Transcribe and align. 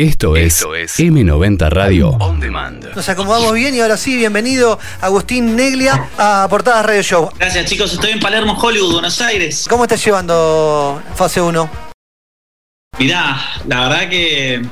Esto 0.00 0.34
es, 0.34 0.64
M90 0.64 1.68
Radio 1.68 2.08
On 2.20 2.40
Demand. 2.40 2.82
Nos 2.96 3.06
acomodamos 3.10 3.52
bien 3.52 3.74
y 3.74 3.80
ahora 3.80 3.98
sí, 3.98 4.16
bienvenido 4.16 4.78
Agustín 5.02 5.54
Neglia 5.54 6.08
a 6.16 6.46
Portadas 6.48 6.86
Radio 6.86 7.02
Show. 7.02 7.30
Gracias 7.38 7.66
chicos, 7.66 7.92
estoy 7.92 8.12
en 8.12 8.18
Palermo, 8.18 8.58
Hollywood, 8.58 8.94
Buenos 8.94 9.20
Aires. 9.20 9.66
¿Cómo 9.68 9.84
estás 9.84 10.02
llevando 10.02 11.02
fase 11.14 11.42
1? 11.42 11.70
Mirá, 12.98 13.42
la 13.68 13.88
verdad 13.88 14.08
que 14.08 14.62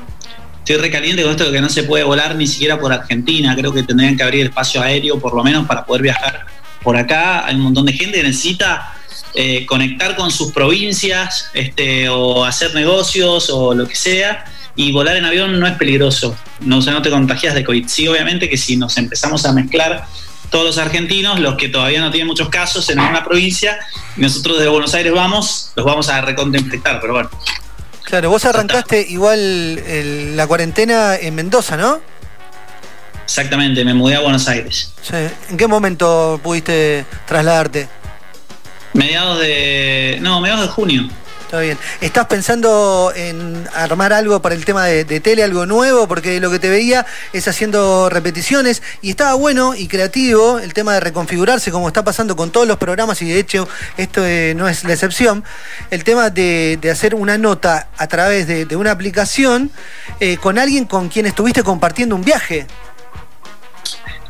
estoy 0.57 0.77
recaliente 0.77 1.21
con 1.21 1.29
esto 1.29 1.45
de 1.45 1.51
que 1.51 1.61
no 1.61 1.69
se 1.69 1.83
puede 1.83 2.03
volar 2.03 2.35
ni 2.35 2.47
siquiera 2.47 2.79
por 2.79 2.91
Argentina. 2.91 3.55
Creo 3.55 3.71
que 3.71 3.83
tendrían 3.83 4.17
que 4.17 4.23
abrir 4.23 4.47
espacio 4.47 4.81
aéreo 4.81 5.19
por 5.19 5.35
lo 5.35 5.43
menos 5.43 5.67
para 5.67 5.85
poder 5.85 6.01
viajar 6.01 6.47
por 6.81 6.97
acá. 6.97 7.45
Hay 7.45 7.53
un 7.53 7.61
montón 7.61 7.85
de 7.85 7.93
gente 7.93 8.17
que 8.17 8.23
necesita 8.23 8.95
eh, 9.35 9.63
conectar 9.67 10.15
con 10.15 10.31
sus 10.31 10.51
provincias 10.51 11.51
este, 11.53 12.09
o 12.09 12.43
hacer 12.45 12.73
negocios 12.73 13.51
o 13.51 13.75
lo 13.75 13.87
que 13.87 13.95
sea 13.95 14.43
y 14.79 14.93
volar 14.93 15.17
en 15.17 15.25
avión 15.25 15.59
no 15.59 15.67
es 15.67 15.73
peligroso, 15.73 16.37
no, 16.61 16.77
o 16.77 16.81
no 16.81 17.01
te 17.01 17.09
contagias 17.09 17.53
de 17.53 17.65
COVID. 17.65 17.89
Sí, 17.89 18.07
obviamente 18.07 18.47
que 18.49 18.55
si 18.55 18.77
nos 18.77 18.97
empezamos 18.97 19.45
a 19.45 19.51
mezclar 19.51 20.05
todos 20.49 20.65
los 20.65 20.77
argentinos, 20.77 21.37
los 21.41 21.55
que 21.55 21.67
todavía 21.67 21.99
no 21.99 22.11
tienen 22.11 22.27
muchos 22.27 22.47
casos 22.47 22.89
en 22.89 22.97
alguna 22.97 23.25
provincia, 23.25 23.77
y 24.15 24.21
nosotros 24.21 24.55
desde 24.55 24.69
Buenos 24.69 24.93
Aires 24.93 25.11
vamos, 25.11 25.73
los 25.75 25.85
vamos 25.85 26.07
a 26.07 26.21
recontemplar, 26.21 27.01
pero 27.01 27.11
bueno. 27.11 27.29
Claro, 28.03 28.29
vos 28.29 28.45
arrancaste 28.45 29.05
igual 29.09 30.37
la 30.37 30.47
cuarentena 30.47 31.17
en 31.17 31.35
Mendoza, 31.35 31.75
¿no? 31.75 31.99
Exactamente, 33.25 33.83
me 33.83 33.93
mudé 33.93 34.15
a 34.15 34.21
Buenos 34.21 34.47
Aires. 34.47 34.93
¿En 35.49 35.57
qué 35.57 35.67
momento 35.67 36.39
pudiste 36.41 37.05
trasladarte? 37.27 37.89
Mediados 38.93 39.41
de. 39.41 40.19
No, 40.21 40.39
mediados 40.39 40.67
de 40.67 40.67
junio. 40.69 41.09
Está 41.49 41.61
bien. 41.61 41.79
¿Estás 41.99 42.27
pensando 42.27 43.11
en 43.15 43.67
armar 43.73 44.13
algo 44.13 44.39
para 44.39 44.53
el 44.53 44.65
tema 44.65 44.85
de, 44.85 45.19
tele, 45.19 45.43
algo 45.43 45.65
nuevo? 45.65 46.07
Porque 46.07 46.39
lo 46.39 46.51
que 46.51 46.59
te 46.59 46.69
veía 46.69 47.07
es 47.33 47.47
haciendo 47.47 48.07
repeticiones 48.07 48.83
y 49.01 49.09
estaba 49.09 49.33
bueno 49.33 49.73
y 49.73 49.87
creativo 49.87 50.59
el 50.59 50.75
tema 50.75 50.93
de 50.93 50.99
reconfigurarse, 50.99 51.71
como 51.71 51.87
está 51.87 52.03
pasando 52.03 52.35
con 52.35 52.51
todos 52.51 52.67
los 52.67 52.77
programas 52.77 53.19
y 53.23 53.29
de 53.29 53.39
hecho 53.39 53.67
esto 53.97 54.23
eh, 54.23 54.53
no 54.55 54.69
es 54.69 54.83
la 54.83 54.93
excepción. 54.93 55.43
El 55.89 56.03
tema 56.03 56.29
de, 56.29 56.79
hacer 56.91 57.15
una 57.15 57.39
nota 57.39 57.89
a 57.97 58.05
través 58.05 58.45
de, 58.45 58.75
una 58.75 58.91
aplicación 58.91 59.71
eh, 60.19 60.37
con 60.37 60.59
alguien 60.59 60.85
con 60.85 61.09
quien 61.09 61.25
estuviste 61.25 61.63
compartiendo 61.63 62.15
un 62.15 62.23
viaje. 62.23 62.67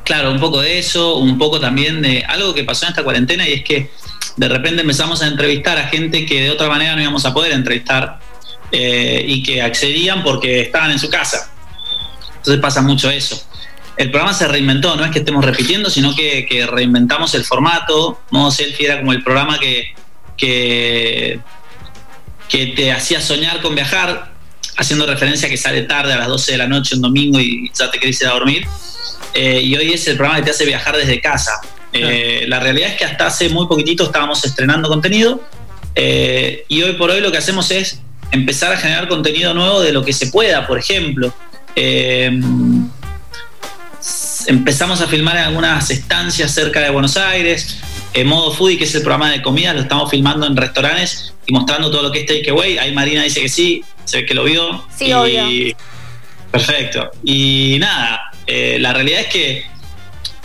Claro, 0.06 0.32
un 0.32 0.40
poco 0.40 0.62
de 0.62 0.80
eso, 0.80 1.18
un 1.18 1.38
poco 1.38 1.60
también 1.60 2.02
de 2.02 2.24
algo 2.24 2.54
que 2.54 2.64
pasó 2.64 2.86
en 2.86 2.92
esta 2.92 3.04
cuarentena 3.04 3.46
y 3.46 3.56
es 3.56 3.64
que 3.66 3.92
de 4.40 4.48
repente 4.48 4.82
empezamos 4.84 5.22
a 5.22 5.28
entrevistar 5.28 5.78
a 5.78 5.88
gente 5.88 6.26
que 6.26 6.44
de 6.44 6.52
otra 6.52 6.70
manera 6.70 6.96
no 6.96 7.02
íbamos 7.02 7.26
a 7.26 7.34
poder 7.34 7.52
entrevistar 7.52 8.20
eh, 8.72 9.22
y 9.28 9.44
que 9.44 9.62
accedían 9.62 10.24
porque 10.24 10.62
estaban 10.62 10.92
en 10.92 10.98
su 10.98 11.10
casa. 11.10 11.52
Entonces 12.38 12.62
pasa 12.62 12.82
mucho 12.82 13.10
eso. 13.10 13.44
El 13.98 14.12
programa 14.12 14.34
se 14.34 14.48
reinventó, 14.48 14.96
no 14.96 15.04
es 15.04 15.12
que 15.12 15.20
estemos 15.20 15.44
repitiendo, 15.44 15.90
sino 15.90 16.16
que, 16.16 16.66
reinventamos 16.72 17.36
el 17.36 17.44
formato. 17.44 18.22
Modo 18.30 18.50
Selfie 18.50 18.86
era 18.86 19.00
como 19.00 19.12
el 19.12 19.22
programa 19.26 19.60
que, 19.60 19.94
que, 20.38 21.42
te 22.50 22.94
hacía 22.94 23.20
soñar 23.20 23.62
con 23.62 23.76
viajar, 23.76 24.32
haciendo 24.78 25.06
referencia 25.06 25.50
a 25.50 25.52
que 25.52 25.58
sale 25.58 25.82
tarde 25.82 26.14
a 26.14 26.18
las 26.18 26.30
12 26.30 26.54
de 26.54 26.58
la 26.60 26.68
noche 26.68 26.96
un 26.96 27.02
domingo 27.02 27.42
y 27.42 27.70
ya 27.78 27.92
te 27.92 28.00
querés 28.00 28.22
ir 28.22 28.28
a 28.28 28.32
dormir. 28.32 28.66
Eh, 29.34 29.60
y 29.64 29.76
hoy 29.76 29.92
es 29.92 30.08
el 30.08 30.16
programa 30.16 30.40
que 30.40 30.46
te 30.46 30.52
hace 30.52 30.66
viajar 30.66 30.96
desde 30.96 31.20
casa. 31.20 31.60
Eh, 31.92 32.46
la 32.48 32.60
realidad 32.60 32.90
es 32.90 32.98
que 32.98 33.06
hasta 33.06 33.28
hace 33.28 33.50
muy 33.50 33.68
poquitito 33.68 34.04
estábamos 34.04 34.44
estrenando 34.46 34.90
contenido 34.90 35.42
eh, 35.96 36.66
y 36.68 36.84
hoy 36.84 36.94
por 36.94 37.10
hoy 37.10 37.20
lo 37.20 37.32
que 37.32 37.40
hacemos 37.40 37.72
es 37.72 38.02
empezar 38.32 38.72
a 38.72 38.78
generar 38.78 39.08
contenido 39.08 39.54
nuevo 39.54 39.82
de 39.82 39.92
lo 39.92 40.06
que 40.06 40.14
se 40.14 40.28
pueda, 40.28 40.68
por 40.68 40.78
ejemplo. 40.78 41.34
Eh, 41.76 42.40
empezamos 44.46 45.02
a 45.02 45.08
filmar 45.08 45.38
en 45.38 45.44
algunas 45.44 45.90
estancias 45.90 46.52
cerca 46.52 46.80
de 46.80 46.90
Buenos 46.92 47.18
Aires. 47.18 47.80
En 48.14 48.28
modo 48.28 48.52
Foodie, 48.52 48.78
que 48.78 48.86
es 48.86 48.96
el 48.96 49.02
programa 49.02 49.32
de 49.32 49.42
comida, 49.42 49.74
lo 49.74 49.82
estamos 49.82 50.10
filmando 50.10 50.46
en 50.46 50.56
restaurantes 50.56 51.34
y 51.46 51.54
mostrando 51.54 51.92
todo 51.92 52.04
lo 52.04 52.12
que 52.12 52.22
es 52.22 52.26
takeaway. 52.26 52.78
Ahí 52.78 52.94
Marina 52.94 53.24
dice 53.24 53.42
que 53.42 53.50
sí, 53.50 53.84
se 54.06 54.18
ve 54.18 54.26
que 54.26 54.34
lo 54.34 54.44
vio. 54.44 54.84
Sí, 54.96 55.12
obvio. 55.14 55.76
Perfecto. 56.52 57.12
Y 57.24 57.78
nada, 57.80 58.32
la 58.48 58.94
realidad 58.94 59.22
es 59.22 59.28
que 59.28 59.79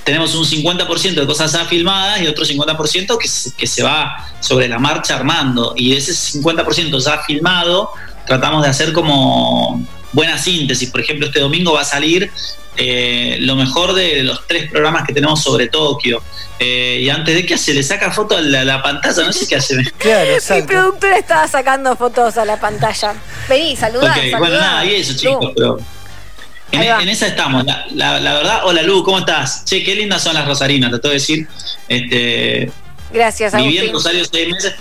tenemos 0.04 0.34
un 0.34 0.44
50% 0.44 1.14
de 1.14 1.26
cosas 1.26 1.52
ya 1.52 1.64
filmadas 1.64 2.20
y 2.20 2.26
otro 2.26 2.44
50% 2.44 3.18
que, 3.18 3.28
que 3.56 3.66
se 3.66 3.82
va 3.82 4.28
sobre 4.40 4.68
la 4.68 4.78
marcha 4.78 5.16
armando. 5.16 5.72
Y 5.76 5.94
ese 5.94 6.12
50% 6.12 7.02
ya 7.02 7.18
filmado, 7.22 7.90
tratamos 8.26 8.62
de 8.62 8.68
hacer 8.68 8.92
como 8.92 9.84
buena 10.12 10.38
síntesis. 10.38 10.90
Por 10.90 11.00
ejemplo, 11.00 11.26
este 11.26 11.40
domingo 11.40 11.72
va 11.72 11.80
a 11.80 11.84
salir 11.84 12.30
eh, 12.76 13.36
lo 13.40 13.56
mejor 13.56 13.94
de 13.94 14.22
los 14.24 14.46
tres 14.46 14.70
programas 14.70 15.06
que 15.06 15.14
tenemos 15.14 15.42
sobre 15.42 15.68
Tokio. 15.68 16.22
Eh, 16.58 17.00
y 17.02 17.10
antes 17.10 17.34
de 17.34 17.46
que 17.46 17.56
se 17.56 17.72
le 17.72 17.82
saca 17.82 18.10
foto 18.10 18.36
a 18.36 18.40
la, 18.40 18.82
pantalla, 18.82 19.24
no 19.24 19.32
sé 19.32 19.46
qué 19.46 19.56
hace. 19.56 19.76
Claro, 19.98 20.30
Mi 20.50 20.62
productora 20.62 21.16
estaba 21.16 21.48
sacando 21.48 21.96
fotos 21.96 22.36
a 22.36 22.44
la 22.44 22.60
pantalla. 22.60 23.14
Vení, 23.48 23.74
saludá. 23.76 24.12
Okay. 24.12 24.34
Bueno, 24.34 24.58
nada, 24.58 24.84
y 24.84 24.94
eso, 24.96 25.14
chicos, 25.16 25.52
pero 25.56 25.78
en, 26.72 27.08
esa 27.08 27.26
estamos. 27.26 27.64
La, 27.92 28.12
verdad, 28.12 28.62
hola 28.64 28.82
Lu, 28.82 29.02
¿cómo 29.02 29.20
estás? 29.20 29.64
Che, 29.64 29.82
qué 29.82 29.94
lindas 29.94 30.22
son 30.22 30.34
las 30.34 30.46
rosarinas, 30.46 30.90
te 30.90 30.98
tengo 30.98 31.12
que 31.12 31.18
decir. 31.18 31.48
Este, 31.88 32.70
Gracias, 33.12 33.54
Viví 33.54 33.78
en 33.78 33.92
Rosario 33.92 34.24
seis 34.24 34.48
meses. 34.48 34.74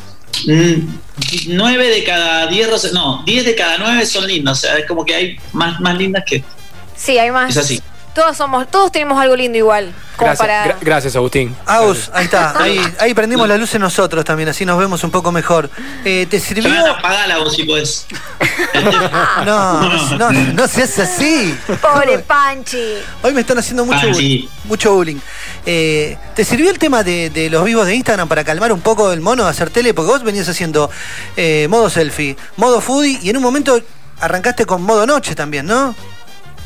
Mm, 0.46 1.56
nueve 1.56 1.90
de 1.90 2.04
cada 2.04 2.48
diez 2.48 2.70
rosarinas, 2.70 3.04
no, 3.04 3.24
diez 3.26 3.46
de 3.46 3.56
cada 3.56 3.78
nueve 3.78 4.06
son 4.06 4.28
lindas. 4.28 4.58
O 4.58 4.62
sea, 4.62 4.78
es 4.78 4.88
como 4.88 5.06
que 5.06 5.16
hay 5.16 5.38
más, 5.52 5.80
más 5.80 5.98
lindas 5.98 6.24
que. 6.26 6.44
Sí, 6.96 7.18
hay 7.18 7.32
más. 7.32 7.50
Es 7.52 7.58
así 7.58 7.82
todos 8.14 8.38
somos, 8.38 8.70
todos 8.70 8.92
tenemos 8.92 9.20
algo 9.20 9.36
lindo 9.36 9.58
igual. 9.58 9.94
gracias, 10.18 10.80
gracias, 10.82 11.16
Agustín. 11.16 11.56
Aus, 11.66 12.12
ahí 12.14 12.26
está, 12.26 12.58
ahí, 12.62 12.80
ahí 13.00 13.14
prendimos 13.14 13.48
la 13.48 13.58
luz 13.58 13.74
en 13.76 13.82
nosotros 13.82 14.24
también, 14.24 14.50
así 14.50 14.66
nos 14.66 14.78
vemos 14.78 15.04
un 15.04 15.12
poco 15.12 15.32
mejor. 15.32 15.70
Eh, 16.06 16.28
¿Te 16.30 16.40
sirvió? 16.40 16.72
Apagala 16.92 17.40
vos 17.40 17.56
si 17.56 17.64
podés. 17.64 18.06
no, 19.46 20.18
no, 20.18 20.32
no, 20.32 20.68
seas 20.68 21.00
así. 21.00 21.58
Pobre 21.82 22.20
Panchi. 22.20 23.00
Hoy 23.22 23.34
me 23.34 23.42
están 23.42 23.58
haciendo 23.58 23.86
mucho 23.86 24.08
bullying. 24.10 24.48
Mucho 24.66 24.94
bullying. 24.94 25.18
Eh, 25.66 26.18
¿Te 26.36 26.46
sirvió 26.46 26.70
el 26.70 26.80
tema 26.80 27.04
de, 27.04 27.50
los 27.50 27.64
vivos 27.66 27.86
de 27.88 27.96
Instagram 27.96 28.28
para 28.28 28.44
calmar 28.44 28.72
un 28.72 28.82
poco 28.82 29.12
el 29.12 29.22
mono 29.22 29.44
de 29.44 29.50
hacer 29.50 29.70
tele? 29.70 29.94
Porque 29.94 30.12
vos 30.12 30.24
venías 30.24 30.48
haciendo 30.48 30.90
eh, 31.36 31.68
modo 31.70 31.90
selfie, 31.90 32.38
modo 32.58 32.82
foodie 32.82 33.20
y 33.22 33.30
en 33.30 33.38
un 33.38 33.44
momento 33.44 33.82
arrancaste 34.20 34.66
con 34.66 34.84
modo 34.84 35.06
noche 35.06 35.36
también, 35.36 35.66
¿no? 35.66 35.96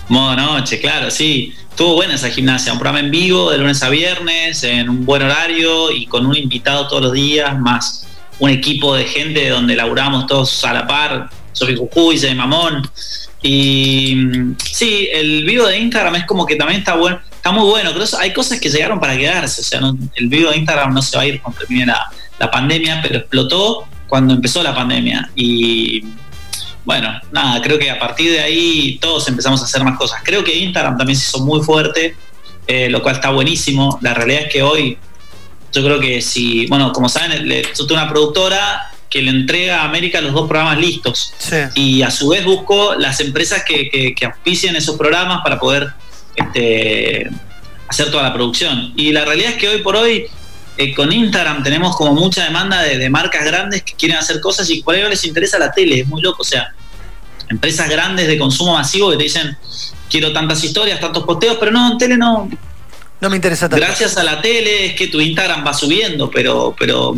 Modo 0.10 0.36
noche, 0.36 0.80
claro, 0.80 1.12
sí. 1.12 1.54
Estuvo 1.70 1.96
buena 1.96 2.16
esa 2.16 2.30
gimnasia, 2.30 2.74
un 2.74 2.80
programa 2.80 3.06
en 3.06 3.12
vivo 3.12 3.52
de 3.52 3.58
lunes 3.58 3.84
a 3.84 3.90
viernes, 3.90 4.64
en 4.64 4.90
un 4.90 5.06
buen 5.06 5.22
horario 5.22 5.92
y 5.92 6.06
con 6.08 6.26
un 6.26 6.36
invitado 6.36 6.88
todos 6.88 7.04
los 7.04 7.14
días, 7.14 7.60
más 7.60 8.08
un 8.40 8.50
equipo 8.50 8.96
de 8.96 9.06
gente 9.06 9.50
donde 9.50 9.76
laburamos 9.76 10.28
todos 10.28 10.64
a 10.64 10.74
la 10.74 10.88
par, 10.88 11.30
Sofi 11.52 11.76
Jujuy, 11.76 12.18
de 12.20 12.36
Mamón. 12.36 12.90
Y 13.42 14.16
mm, 14.16 14.56
sí, 14.64 15.10
el 15.12 15.44
vivo 15.44 15.68
de 15.68 15.78
Instagram 15.78 16.16
es 16.16 16.26
como 16.26 16.46
que 16.46 16.56
también 16.56 16.80
está 16.80 16.96
bueno, 16.96 17.20
está 17.32 17.52
muy 17.52 17.70
bueno. 17.70 17.94
Creo 17.94 18.06
hay 18.20 18.34
cosas 18.34 18.60
que 18.60 18.70
llegaron 18.70 19.00
para 19.00 19.18
quedarse. 19.18 19.62
O 19.62 19.64
sea, 19.64 19.82
el 20.16 20.28
vivo 20.28 20.52
de 20.52 20.58
Instagram 20.58 20.94
no 20.94 21.02
se 21.02 21.18
va 21.18 21.24
a 21.24 21.28
ir 21.28 21.42
cuando 21.42 21.60
termine 21.60 21.86
la, 21.88 22.10
la 22.40 22.52
pandemia, 22.52 23.02
pero 23.02 23.20
explotó 23.20 23.86
cuando 24.08 24.34
empezó 24.34 24.64
la 24.64 24.74
pandemia. 24.74 25.30
Y 25.36 26.04
bueno, 26.88 27.20
nada, 27.34 27.62
creo 27.62 27.78
que 27.78 27.92
a 27.92 28.00
partir 28.00 28.32
de 28.32 28.40
ahí 28.40 28.98
todos 29.02 29.28
empezamos 29.28 29.62
a 29.62 29.66
hacer 29.66 29.84
más 29.84 29.98
cosas. 29.98 30.22
Creo 30.24 30.42
que 30.42 30.56
Instagram 30.56 30.98
también 30.98 31.20
se 31.20 31.26
hizo 31.28 31.44
muy 31.44 31.62
fuerte, 31.62 32.16
eh, 32.66 32.90
lo 32.90 33.02
cual 33.04 33.16
está 33.16 33.30
buenísimo. 33.30 34.00
La 34.02 34.14
realidad 34.14 34.44
es 34.44 34.54
que 34.54 34.64
hoy, 34.64 34.98
yo 35.74 35.84
creo 35.84 36.00
que 36.00 36.22
si, 36.22 36.66
bueno, 36.68 36.94
como 36.94 37.10
saben, 37.10 37.46
yo 37.46 37.86
tengo 37.86 38.02
una 38.02 38.08
productora 38.08 38.90
que 39.10 39.22
le 39.22 39.32
entrega 39.32 39.82
a 39.82 39.84
América 39.84 40.22
los 40.22 40.32
dos 40.32 40.48
programas 40.48 40.80
listos. 40.80 41.34
Y 41.76 42.04
a 42.04 42.10
su 42.10 42.30
vez 42.30 42.46
busco 42.46 42.96
las 42.96 43.20
empresas 43.20 43.66
que, 43.68 43.90
que, 44.16 44.26
auspician 44.26 44.78
esos 44.78 44.96
programas 44.96 45.42
para 45.44 45.60
poder 45.60 45.90
este, 46.38 47.30
hacer 47.90 48.10
toda 48.12 48.24
la 48.24 48.34
producción. 48.34 48.94
Y 48.96 49.12
la 49.12 49.26
realidad 49.26 49.52
es 49.52 49.58
que 49.58 49.68
hoy 49.68 49.80
por 49.80 49.98
hoy 49.98 50.28
eh, 50.78 50.94
con 50.94 51.12
Instagram 51.12 51.64
tenemos 51.64 51.98
como 51.98 52.14
mucha 52.14 52.46
demanda 52.46 52.82
de, 52.84 53.10
marcas 53.10 53.44
grandes 53.44 53.84
que 53.84 53.94
quieren 53.96 54.18
hacer 54.18 54.40
cosas 54.40 54.70
y 54.70 54.84
por 54.84 54.96
ello 54.96 55.10
les 55.10 55.26
interesa 55.26 55.60
la 55.60 55.72
tele, 55.72 56.02
es 56.02 56.08
muy 56.08 56.22
loco. 56.22 56.44
O 56.44 56.46
sea, 56.46 56.74
empresas 57.50 57.90
grandes 57.90 58.28
de 58.28 58.38
consumo 58.38 58.74
masivo 58.74 59.12
que 59.12 59.18
te 59.18 59.24
dicen, 59.24 59.58
quiero 60.10 60.34
tantas 60.34 60.64
historias, 60.64 61.00
tantos 61.00 61.24
posteos, 61.24 61.58
pero 61.60 61.72
no, 61.72 61.92
en 61.92 61.98
tele 61.98 62.18
no. 62.18 62.50
No 63.20 63.30
me 63.30 63.36
interesa 63.36 63.68
tanto. 63.68 63.84
Gracias 63.84 64.18
a 64.18 64.24
la 64.24 64.42
tele 64.42 64.88
es 64.88 64.94
que 64.94 65.08
tu 65.08 65.20
Instagram 65.20 65.66
va 65.66 65.74
subiendo, 65.74 66.30
pero, 66.30 66.76
pero, 66.78 67.16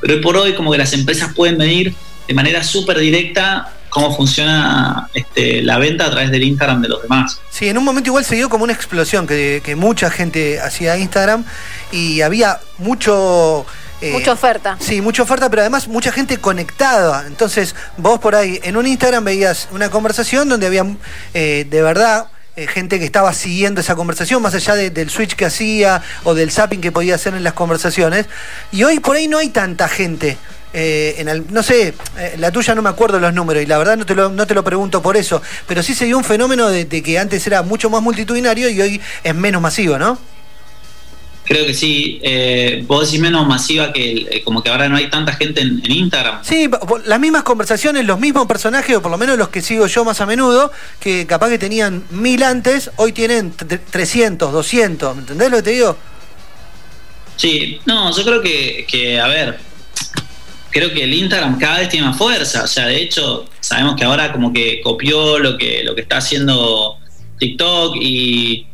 pero 0.00 0.14
hoy 0.14 0.20
por 0.20 0.36
hoy 0.36 0.54
como 0.54 0.70
que 0.70 0.78
las 0.78 0.92
empresas 0.92 1.34
pueden 1.34 1.58
medir 1.58 1.94
de 2.28 2.34
manera 2.34 2.62
súper 2.62 2.98
directa 2.98 3.74
cómo 3.90 4.16
funciona 4.16 5.08
este, 5.12 5.62
la 5.62 5.78
venta 5.78 6.06
a 6.06 6.10
través 6.10 6.30
del 6.30 6.44
Instagram 6.44 6.80
de 6.80 6.88
los 6.88 7.02
demás. 7.02 7.40
Sí, 7.50 7.68
en 7.68 7.76
un 7.76 7.84
momento 7.84 8.08
igual 8.08 8.24
se 8.24 8.36
dio 8.36 8.48
como 8.48 8.64
una 8.64 8.72
explosión, 8.72 9.26
que, 9.26 9.74
mucha 9.76 10.10
gente 10.10 10.60
hacía 10.60 10.96
Instagram 10.96 11.44
y 11.92 12.22
había 12.22 12.60
mucho 12.78 13.66
Eh, 14.00 14.12
mucha 14.12 14.32
oferta. 14.32 14.76
Sí, 14.80 15.00
mucha 15.00 15.22
oferta, 15.22 15.50
pero 15.50 15.62
además 15.62 15.88
mucha 15.88 16.10
gente 16.12 16.38
conectada. 16.38 17.26
Entonces, 17.26 17.74
vos 17.96 18.18
por 18.18 18.34
ahí 18.34 18.60
en 18.62 18.76
un 18.76 18.86
Instagram 18.86 19.24
veías 19.24 19.68
una 19.72 19.90
conversación 19.90 20.48
donde 20.48 20.66
había 20.66 20.86
eh, 21.34 21.66
de 21.68 21.82
verdad 21.82 22.28
eh, 22.56 22.66
gente 22.66 22.98
que 22.98 23.04
estaba 23.04 23.32
siguiendo 23.34 23.80
esa 23.80 23.94
conversación, 23.94 24.40
más 24.42 24.54
allá 24.54 24.74
del 24.74 25.10
switch 25.10 25.34
que 25.34 25.44
hacía 25.44 26.02
o 26.24 26.34
del 26.34 26.50
zapping 26.50 26.80
que 26.80 26.92
podía 26.92 27.14
hacer 27.14 27.34
en 27.34 27.44
las 27.44 27.52
conversaciones. 27.52 28.26
Y 28.72 28.84
hoy 28.84 29.00
por 29.00 29.16
ahí 29.16 29.28
no 29.28 29.38
hay 29.38 29.50
tanta 29.50 29.86
gente. 29.88 30.38
en 30.72 31.46
no 31.50 31.62
sé, 31.62 31.94
la 32.38 32.50
tuya 32.52 32.74
no 32.74 32.82
me 32.82 32.88
acuerdo 32.88 33.20
los 33.20 33.34
números 33.34 33.62
y 33.62 33.66
la 33.66 33.76
verdad 33.76 33.96
no 33.96 34.06
te 34.06 34.14
lo, 34.14 34.30
no 34.30 34.46
te 34.46 34.54
lo 34.54 34.64
pregunto 34.64 35.02
por 35.02 35.16
eso, 35.16 35.42
pero 35.66 35.82
sí 35.82 35.94
se 35.94 36.06
dio 36.06 36.16
un 36.16 36.24
fenómeno 36.24 36.68
de 36.68 37.02
que 37.02 37.18
antes 37.18 37.46
era 37.46 37.62
mucho 37.62 37.90
más 37.90 38.02
multitudinario 38.02 38.70
y 38.70 38.80
hoy 38.80 39.00
es 39.24 39.34
menos 39.34 39.60
masivo, 39.60 39.98
¿no? 39.98 40.18
Creo 41.50 41.66
que 41.66 41.74
sí. 41.74 42.20
Eh, 42.22 42.84
puedo 42.86 43.00
decir 43.00 43.20
menos 43.20 43.44
masiva 43.44 43.92
que 43.92 44.12
eh, 44.30 44.42
como 44.44 44.62
que 44.62 44.70
ahora 44.70 44.88
no 44.88 44.96
hay 44.96 45.10
tanta 45.10 45.32
gente 45.32 45.60
en, 45.60 45.82
Instagram. 45.84 46.44
Sí, 46.44 46.70
las 47.04 47.18
mismas 47.18 47.42
conversaciones, 47.42 48.06
los 48.06 48.20
mismos 48.20 48.46
personajes, 48.46 48.96
o 48.96 49.02
por 49.02 49.10
lo 49.10 49.18
menos 49.18 49.36
los 49.36 49.48
que 49.48 49.60
sigo 49.60 49.88
yo 49.88 50.04
más 50.04 50.20
a 50.20 50.26
menudo, 50.26 50.70
que 51.00 51.26
capaz 51.26 51.48
que 51.48 51.58
tenían 51.58 52.04
mil 52.10 52.44
antes, 52.44 52.92
hoy 52.96 53.12
tienen 53.12 53.52
300, 53.52 54.52
200. 54.52 55.16
¿Me 55.16 55.22
entendés 55.22 55.50
lo 55.50 55.56
que 55.56 55.62
te 55.64 55.70
digo? 55.70 55.96
Sí, 57.34 57.80
no, 57.84 58.16
yo 58.16 58.22
creo 58.22 58.40
que, 58.40 58.86
que, 58.88 59.18
a 59.18 59.26
ver, 59.26 59.58
creo 60.70 60.92
que 60.92 61.02
el 61.02 61.14
Instagram 61.14 61.58
cada 61.58 61.80
vez 61.80 61.88
tiene 61.88 62.06
más 62.06 62.16
fuerza. 62.16 62.62
O 62.62 62.68
sea, 62.68 62.86
de 62.86 63.02
hecho, 63.02 63.46
sabemos 63.58 63.96
que 63.96 64.04
ahora 64.04 64.30
como 64.30 64.52
que 64.52 64.80
copió 64.82 65.40
lo 65.40 65.58
que, 65.58 65.82
lo 65.82 65.96
que 65.96 66.02
está 66.02 66.18
haciendo 66.18 66.98
TikTok 67.38 67.96
y 68.00 68.66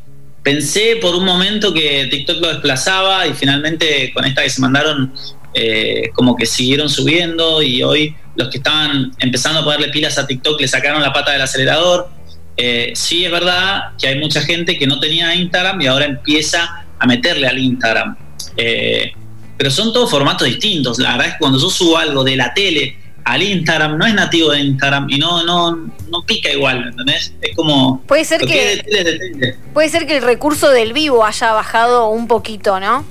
Pensé 0.46 0.98
por 1.00 1.16
un 1.16 1.24
momento 1.24 1.74
que 1.74 2.06
TikTok 2.08 2.40
lo 2.40 2.46
desplazaba 2.46 3.26
y 3.26 3.34
finalmente 3.34 4.12
con 4.14 4.24
esta 4.24 4.44
que 4.44 4.50
se 4.50 4.60
mandaron 4.60 5.12
eh, 5.52 6.10
como 6.14 6.36
que 6.36 6.46
siguieron 6.46 6.88
subiendo 6.88 7.60
y 7.62 7.82
hoy 7.82 8.14
los 8.36 8.48
que 8.50 8.58
estaban 8.58 9.10
empezando 9.18 9.58
a 9.58 9.64
ponerle 9.64 9.88
pilas 9.88 10.18
a 10.18 10.26
TikTok 10.28 10.60
le 10.60 10.68
sacaron 10.68 11.02
la 11.02 11.12
pata 11.12 11.32
del 11.32 11.42
acelerador. 11.42 12.08
Eh, 12.56 12.92
sí 12.94 13.24
es 13.24 13.32
verdad 13.32 13.86
que 13.98 14.06
hay 14.06 14.20
mucha 14.20 14.40
gente 14.40 14.78
que 14.78 14.86
no 14.86 15.00
tenía 15.00 15.34
Instagram 15.34 15.80
y 15.80 15.88
ahora 15.88 16.04
empieza 16.04 16.86
a 16.96 17.06
meterle 17.08 17.48
al 17.48 17.58
Instagram. 17.58 18.16
Eh, 18.56 19.14
pero 19.58 19.68
son 19.72 19.92
todos 19.92 20.08
formatos 20.08 20.46
distintos. 20.46 21.00
La 21.00 21.10
verdad 21.10 21.26
es 21.26 21.32
que 21.32 21.38
cuando 21.40 21.58
yo 21.58 21.68
subo 21.68 21.98
algo 21.98 22.22
de 22.22 22.36
la 22.36 22.54
tele 22.54 22.96
al 23.26 23.42
Instagram, 23.42 23.98
no 23.98 24.06
es 24.06 24.14
nativo 24.14 24.52
de 24.52 24.60
Instagram 24.60 25.10
y 25.10 25.18
no, 25.18 25.42
no, 25.42 25.72
no 25.74 26.22
pica 26.24 26.48
igual, 26.48 26.86
¿entendés? 26.86 27.34
Es 27.40 27.56
como... 27.56 28.00
Puede 28.06 28.24
ser 28.24 28.40
que... 28.40 29.56
puede 29.74 29.88
ser 29.88 30.06
que 30.06 30.18
el 30.18 30.22
recurso 30.22 30.70
del 30.70 30.92
vivo 30.92 31.24
haya 31.24 31.52
bajado 31.52 32.08
un 32.08 32.28
poquito, 32.28 32.78
¿no? 32.78 33.04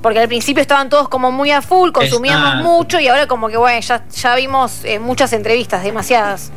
Porque 0.00 0.18
al 0.18 0.28
principio 0.28 0.62
estaban 0.62 0.88
todos 0.88 1.10
como 1.10 1.30
muy 1.30 1.50
a 1.50 1.60
full, 1.60 1.90
consumíamos 1.92 2.64
mucho 2.64 2.98
y 3.00 3.08
ahora 3.08 3.26
como 3.26 3.50
que, 3.50 3.58
bueno, 3.58 3.78
ya, 3.86 4.02
ya 4.08 4.34
vimos 4.34 4.82
eh, 4.84 4.98
muchas 4.98 5.34
entrevistas, 5.34 5.84
demasiadas. 5.84 6.50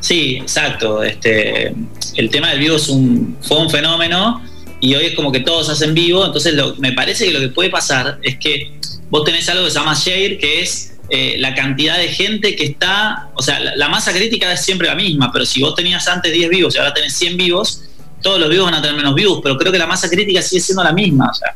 Sí, 0.00 0.38
exacto. 0.40 1.02
Este, 1.02 1.74
el 2.16 2.30
tema 2.30 2.48
del 2.52 2.58
vivo 2.58 2.76
es 2.76 2.88
un, 2.88 3.36
fue 3.42 3.58
un 3.58 3.68
fenómeno 3.68 4.40
y 4.80 4.94
hoy 4.94 5.04
es 5.04 5.14
como 5.14 5.30
que 5.30 5.40
todos 5.40 5.68
hacen 5.68 5.92
vivo, 5.92 6.24
entonces 6.24 6.54
me 6.78 6.92
parece 6.92 7.26
que 7.26 7.32
lo 7.32 7.40
que 7.40 7.50
puede 7.50 7.68
pasar 7.68 8.18
es 8.22 8.38
que 8.38 8.78
vos 9.10 9.24
tenés 9.24 9.46
algo 9.50 9.66
que 9.66 9.70
se 9.70 9.78
llama 9.78 9.92
share, 9.94 10.38
que 10.38 10.62
es 10.62 10.91
eh, 11.08 11.36
la 11.38 11.54
cantidad 11.54 11.98
de 11.98 12.08
gente 12.08 12.56
que 12.56 12.64
está, 12.64 13.28
o 13.34 13.42
sea, 13.42 13.60
la, 13.60 13.88
masa 13.88 14.12
crítica 14.12 14.52
es 14.52 14.64
siempre 14.64 14.88
la 14.88 14.94
misma, 14.94 15.30
pero 15.32 15.44
si 15.44 15.60
vos 15.60 15.74
tenías 15.74 16.06
antes 16.08 16.32
10 16.32 16.48
vivos 16.48 16.74
y 16.74 16.78
ahora 16.78 16.94
tenés 16.94 17.14
100 17.14 17.36
vivos, 17.36 17.84
todos 18.22 18.40
los 18.40 18.48
vivos 18.48 18.66
van 18.66 18.74
a 18.74 18.82
tener 18.82 18.96
menos 18.96 19.14
vivos, 19.14 19.40
pero 19.42 19.56
creo 19.58 19.72
que 19.72 19.78
la 19.78 19.86
masa 19.86 20.08
crítica 20.08 20.40
sigue 20.40 20.60
siendo 20.60 20.82
la 20.84 20.92
misma. 20.92 21.28
O 21.30 21.34
sea, 21.34 21.54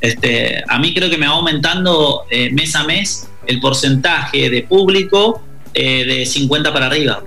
este, 0.00 0.62
a 0.66 0.78
mí 0.78 0.94
creo 0.94 1.10
que 1.10 1.18
me 1.18 1.26
va 1.26 1.34
aumentando 1.34 2.24
eh, 2.30 2.50
mes 2.52 2.74
a 2.76 2.84
mes 2.84 3.28
el 3.46 3.60
porcentaje 3.60 4.48
de 4.50 4.62
público 4.62 5.42
eh, 5.74 6.04
de 6.04 6.26
50 6.26 6.72
para 6.72 6.86
arriba. 6.86 7.22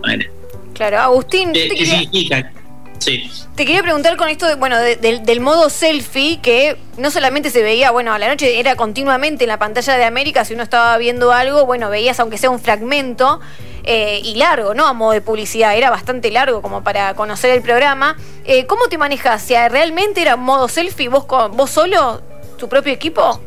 Claro, 0.73 0.99
Agustín. 0.99 1.51
¿Qué, 1.53 1.85
significa? 1.85 2.51
Sí. 2.99 3.29
Te 3.55 3.65
quería 3.65 3.81
preguntar 3.81 4.15
con 4.17 4.29
esto, 4.29 4.45
de, 4.45 4.55
bueno, 4.55 4.77
del 4.77 5.39
modo 5.41 5.69
selfie, 5.69 6.39
que 6.41 6.77
no 6.97 7.11
solamente 7.11 7.49
se 7.49 7.63
veía, 7.63 7.91
bueno, 7.91 8.13
a 8.13 8.19
la 8.19 8.27
noche 8.27 8.59
era 8.59 8.75
continuamente 8.75 9.45
en 9.45 9.47
la 9.47 9.57
pantalla 9.57 9.97
de 9.97 10.03
América, 10.05 10.45
si 10.45 10.53
uno 10.53 10.63
estaba 10.63 10.97
viendo 10.97 11.31
algo, 11.31 11.65
bueno, 11.65 11.89
veías 11.89 12.19
aunque 12.19 12.37
sea 12.37 12.49
un 12.49 12.59
fragmento, 12.59 13.39
eh, 13.91 14.21
y 14.23 14.35
largo, 14.35 14.73
¿no? 14.73 14.85
A 14.85 14.93
modo 14.93 15.13
de 15.13 15.21
publicidad, 15.21 15.75
era 15.75 15.89
bastante 15.89 16.29
largo 16.31 16.61
como 16.61 16.83
para 16.83 17.15
conocer 17.15 17.51
el 17.51 17.61
programa. 17.63 18.17
Eh, 18.45 18.65
¿Cómo 18.65 18.83
te 18.87 18.97
manejas? 18.97 19.41
Si 19.41 19.55
realmente 19.55 20.21
era 20.21 20.35
modo 20.35 20.67
selfie, 20.67 21.07
vos, 21.07 21.25
vos 21.27 21.69
solo, 21.69 22.21
tu 22.57 22.69
propio 22.69 22.93
equipo. 22.93 23.41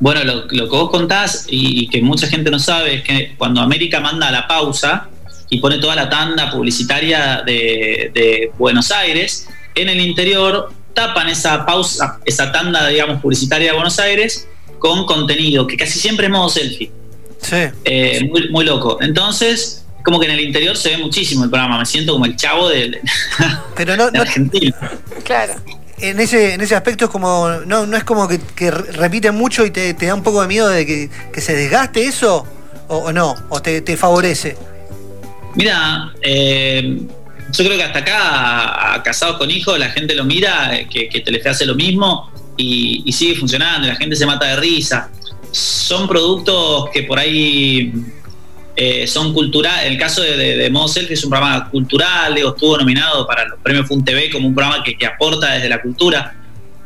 Bueno, 0.00 0.24
lo, 0.24 0.48
que 0.48 0.62
vos 0.62 0.90
contás 0.90 1.46
y, 1.48 1.84
y 1.84 1.88
que 1.88 2.00
mucha 2.00 2.26
gente 2.26 2.50
no 2.50 2.58
sabe 2.58 2.96
es 2.96 3.04
que 3.04 3.34
cuando 3.36 3.60
América 3.60 4.00
manda 4.00 4.28
a 4.28 4.32
la 4.32 4.48
pausa, 4.48 5.08
y 5.50 5.58
pone 5.58 5.78
toda 5.78 5.96
la 5.96 6.08
tanda 6.08 6.50
publicitaria 6.50 7.42
de, 7.44 8.52
Buenos 8.56 8.90
Aires. 8.92 9.48
En 9.74 9.88
el 9.88 10.00
interior 10.00 10.72
tapan 10.94 11.28
esa 11.28 11.66
pausa, 11.66 12.18
esa 12.24 12.50
tanda, 12.52 12.86
digamos, 12.88 13.20
publicitaria 13.20 13.68
de 13.68 13.74
Buenos 13.74 13.98
Aires 13.98 14.46
con 14.78 15.04
contenido, 15.04 15.66
que 15.66 15.76
casi 15.76 15.98
siempre 15.98 16.26
es 16.26 16.32
modo 16.32 16.48
selfie. 16.48 16.90
Sí. 17.42 17.56
Eh, 17.84 18.30
muy, 18.50 18.64
loco. 18.64 18.98
Entonces, 19.00 19.84
como 20.04 20.20
que 20.20 20.26
en 20.26 20.32
el 20.32 20.40
interior 20.40 20.76
se 20.76 20.90
ve 20.90 20.98
muchísimo 20.98 21.44
el 21.44 21.50
programa. 21.50 21.78
Me 21.78 21.86
siento 21.86 22.12
como 22.12 22.26
el 22.26 22.36
chavo 22.36 22.68
de, 22.68 23.00
Pero 23.74 23.96
no, 24.10 24.20
Argentina. 24.20 24.76
Claro. 25.24 25.54
En 25.98 26.18
ese, 26.20 26.54
en 26.54 26.60
ese 26.60 26.76
aspecto 26.76 27.06
es 27.06 27.10
como. 27.10 27.48
No, 27.66 27.86
no 27.86 27.96
es 27.96 28.04
como 28.04 28.28
que, 28.28 28.38
que 28.38 28.70
repiten 28.70 29.34
mucho 29.34 29.66
y 29.66 29.70
te, 29.70 29.92
da 29.94 30.14
un 30.14 30.22
poco 30.22 30.42
de 30.42 30.48
miedo 30.48 30.68
de 30.68 30.86
que, 30.86 31.40
se 31.40 31.54
desgaste 31.54 32.04
eso, 32.04 32.46
o, 32.88 33.12
no, 33.12 33.34
o 33.48 33.60
te, 33.60 33.80
te 33.80 33.96
favorece. 33.96 34.56
Mira, 35.54 36.12
eh, 36.22 36.98
yo 37.52 37.64
creo 37.64 37.76
que 37.76 37.82
hasta 37.82 37.98
acá, 37.98 39.02
casados 39.02 39.36
con 39.36 39.50
hijos, 39.50 39.78
la 39.78 39.90
gente 39.90 40.14
lo 40.14 40.24
mira, 40.24 40.76
eh, 40.76 40.86
que, 40.88 41.08
que 41.08 41.20
Telefe 41.20 41.48
hace 41.48 41.66
lo 41.66 41.74
mismo 41.74 42.30
y, 42.56 43.12
sigue 43.12 43.34
funcionando, 43.34 43.88
la 43.88 43.96
gente 43.96 44.16
se 44.16 44.26
mata 44.26 44.46
de 44.46 44.56
risa. 44.56 45.10
Son 45.50 46.06
productos 46.06 46.90
que 46.92 47.02
por 47.02 47.18
ahí 47.18 47.92
eh, 48.76 49.06
son 49.06 49.32
culturales. 49.32 49.90
El 49.90 49.98
caso 49.98 50.22
de, 50.22 50.36
de, 50.36 51.06
que 51.08 51.14
es 51.14 51.24
un 51.24 51.30
programa 51.30 51.68
cultural, 51.70 52.38
estuvo 52.38 52.78
nominado 52.78 53.26
para 53.26 53.46
los 53.46 53.58
premios 53.60 53.88
FUN 53.88 54.04
TV 54.04 54.30
como 54.30 54.46
un 54.46 54.54
programa 54.54 54.84
que, 54.84 55.04
aporta 55.04 55.54
desde 55.54 55.68
la 55.68 55.82
cultura, 55.82 56.36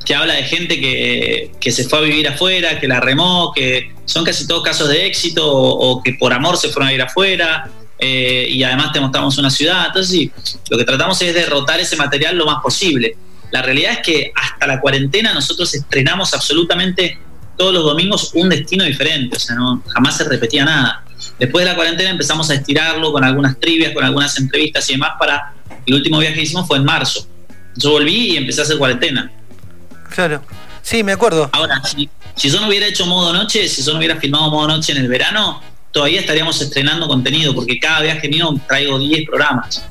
que 0.04 0.14
habla 0.14 0.34
de 0.34 0.44
gente 0.44 0.80
que, 0.80 1.70
se 1.72 1.84
fue 1.84 1.98
a 1.98 2.02
vivir 2.02 2.28
afuera, 2.28 2.80
que 2.80 2.88
la 2.88 3.00
remó, 3.00 3.52
que 3.54 3.92
son 4.06 4.24
casi 4.24 4.46
todos 4.46 4.62
casos 4.62 4.88
de 4.88 5.06
éxito 5.06 5.46
o, 5.46 5.90
o 5.90 6.02
que 6.02 6.14
por 6.14 6.32
amor 6.32 6.56
se 6.56 6.68
fueron 6.68 6.88
a 6.88 6.92
ir 6.94 7.02
afuera. 7.02 7.70
Eh, 8.06 8.48
y 8.50 8.62
además 8.62 8.92
te 8.92 9.00
mostramos 9.00 9.38
una 9.38 9.48
ciudad. 9.48 9.86
Entonces, 9.86 10.10
sí, 10.12 10.30
lo 10.68 10.76
que 10.76 10.84
tratamos 10.84 11.22
es 11.22 11.32
derrotar 11.32 11.80
ese 11.80 11.96
material 11.96 12.36
lo 12.36 12.44
más 12.44 12.62
posible. 12.62 13.16
La 13.50 13.62
realidad 13.62 13.92
es 13.92 13.98
que 14.00 14.32
hasta 14.34 14.66
la 14.66 14.78
cuarentena 14.78 15.32
nosotros 15.32 15.74
estrenamos 15.74 16.34
absolutamente 16.34 17.18
todos 17.56 17.72
los 17.72 17.82
domingos 17.82 18.32
un 18.34 18.50
destino 18.50 18.84
diferente, 18.84 19.36
o 19.36 19.40
sea, 19.40 19.54
no, 19.54 19.82
jamás 19.86 20.18
se 20.18 20.24
repetía 20.24 20.66
nada. 20.66 21.04
Después 21.38 21.64
de 21.64 21.70
la 21.70 21.76
cuarentena 21.76 22.10
empezamos 22.10 22.50
a 22.50 22.54
estirarlo 22.54 23.10
con 23.10 23.24
algunas 23.24 23.58
trivias, 23.58 23.94
con 23.94 24.04
algunas 24.04 24.38
entrevistas 24.38 24.88
y 24.90 24.94
demás 24.94 25.12
para... 25.18 25.54
El 25.86 25.94
último 25.94 26.18
viaje 26.18 26.34
que 26.34 26.42
hicimos 26.42 26.66
fue 26.66 26.78
en 26.78 26.84
marzo. 26.84 27.26
Yo 27.76 27.90
volví 27.90 28.32
y 28.32 28.36
empecé 28.36 28.60
a 28.60 28.64
hacer 28.64 28.78
cuarentena. 28.78 29.30
Claro. 30.14 30.42
Sí, 30.82 31.02
me 31.02 31.12
acuerdo. 31.12 31.50
Ahora, 31.52 31.82
si, 31.84 32.08
si 32.34 32.50
yo 32.50 32.60
no 32.60 32.68
hubiera 32.68 32.86
hecho 32.86 33.06
modo 33.06 33.32
noche, 33.32 33.68
si 33.68 33.82
yo 33.82 33.92
no 33.92 33.98
hubiera 33.98 34.16
filmado 34.16 34.50
modo 34.50 34.68
noche 34.68 34.92
en 34.92 34.98
el 34.98 35.08
verano, 35.08 35.62
todavía 35.94 36.20
estaríamos 36.20 36.60
estrenando 36.60 37.06
contenido, 37.06 37.54
porque 37.54 37.78
cada 37.78 38.02
viaje 38.02 38.28
mío 38.28 38.52
traigo 38.66 38.98
10 38.98 39.26
programas. 39.26 39.86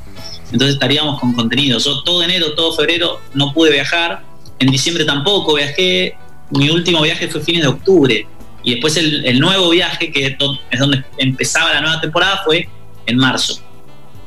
Entonces 0.52 0.76
estaríamos 0.76 1.20
con 1.20 1.34
contenido. 1.34 1.80
Yo 1.80 2.04
todo 2.04 2.22
enero, 2.22 2.54
todo 2.54 2.76
febrero 2.76 3.22
no 3.34 3.54
pude 3.54 3.72
viajar. 3.72 4.22
En 4.60 4.70
diciembre 4.70 5.06
tampoco 5.06 5.56
viajé. 5.56 6.16
Mi 6.52 6.70
último 6.70 7.02
viaje 7.02 7.30
fue 7.30 7.42
fines 7.42 7.62
de 7.62 7.70
octubre. 7.70 8.28
Y 8.64 8.72
después 8.72 8.98
el, 8.98 9.40
nuevo 9.40 9.70
viaje, 9.70 10.12
que 10.12 10.28
es 10.28 10.80
donde 10.80 11.04
empezaba 11.18 11.74
la 11.74 11.82
nueva 11.82 12.02
temporada, 12.02 12.42
fue 12.44 12.68
en 13.06 13.18
marzo. 13.18 13.60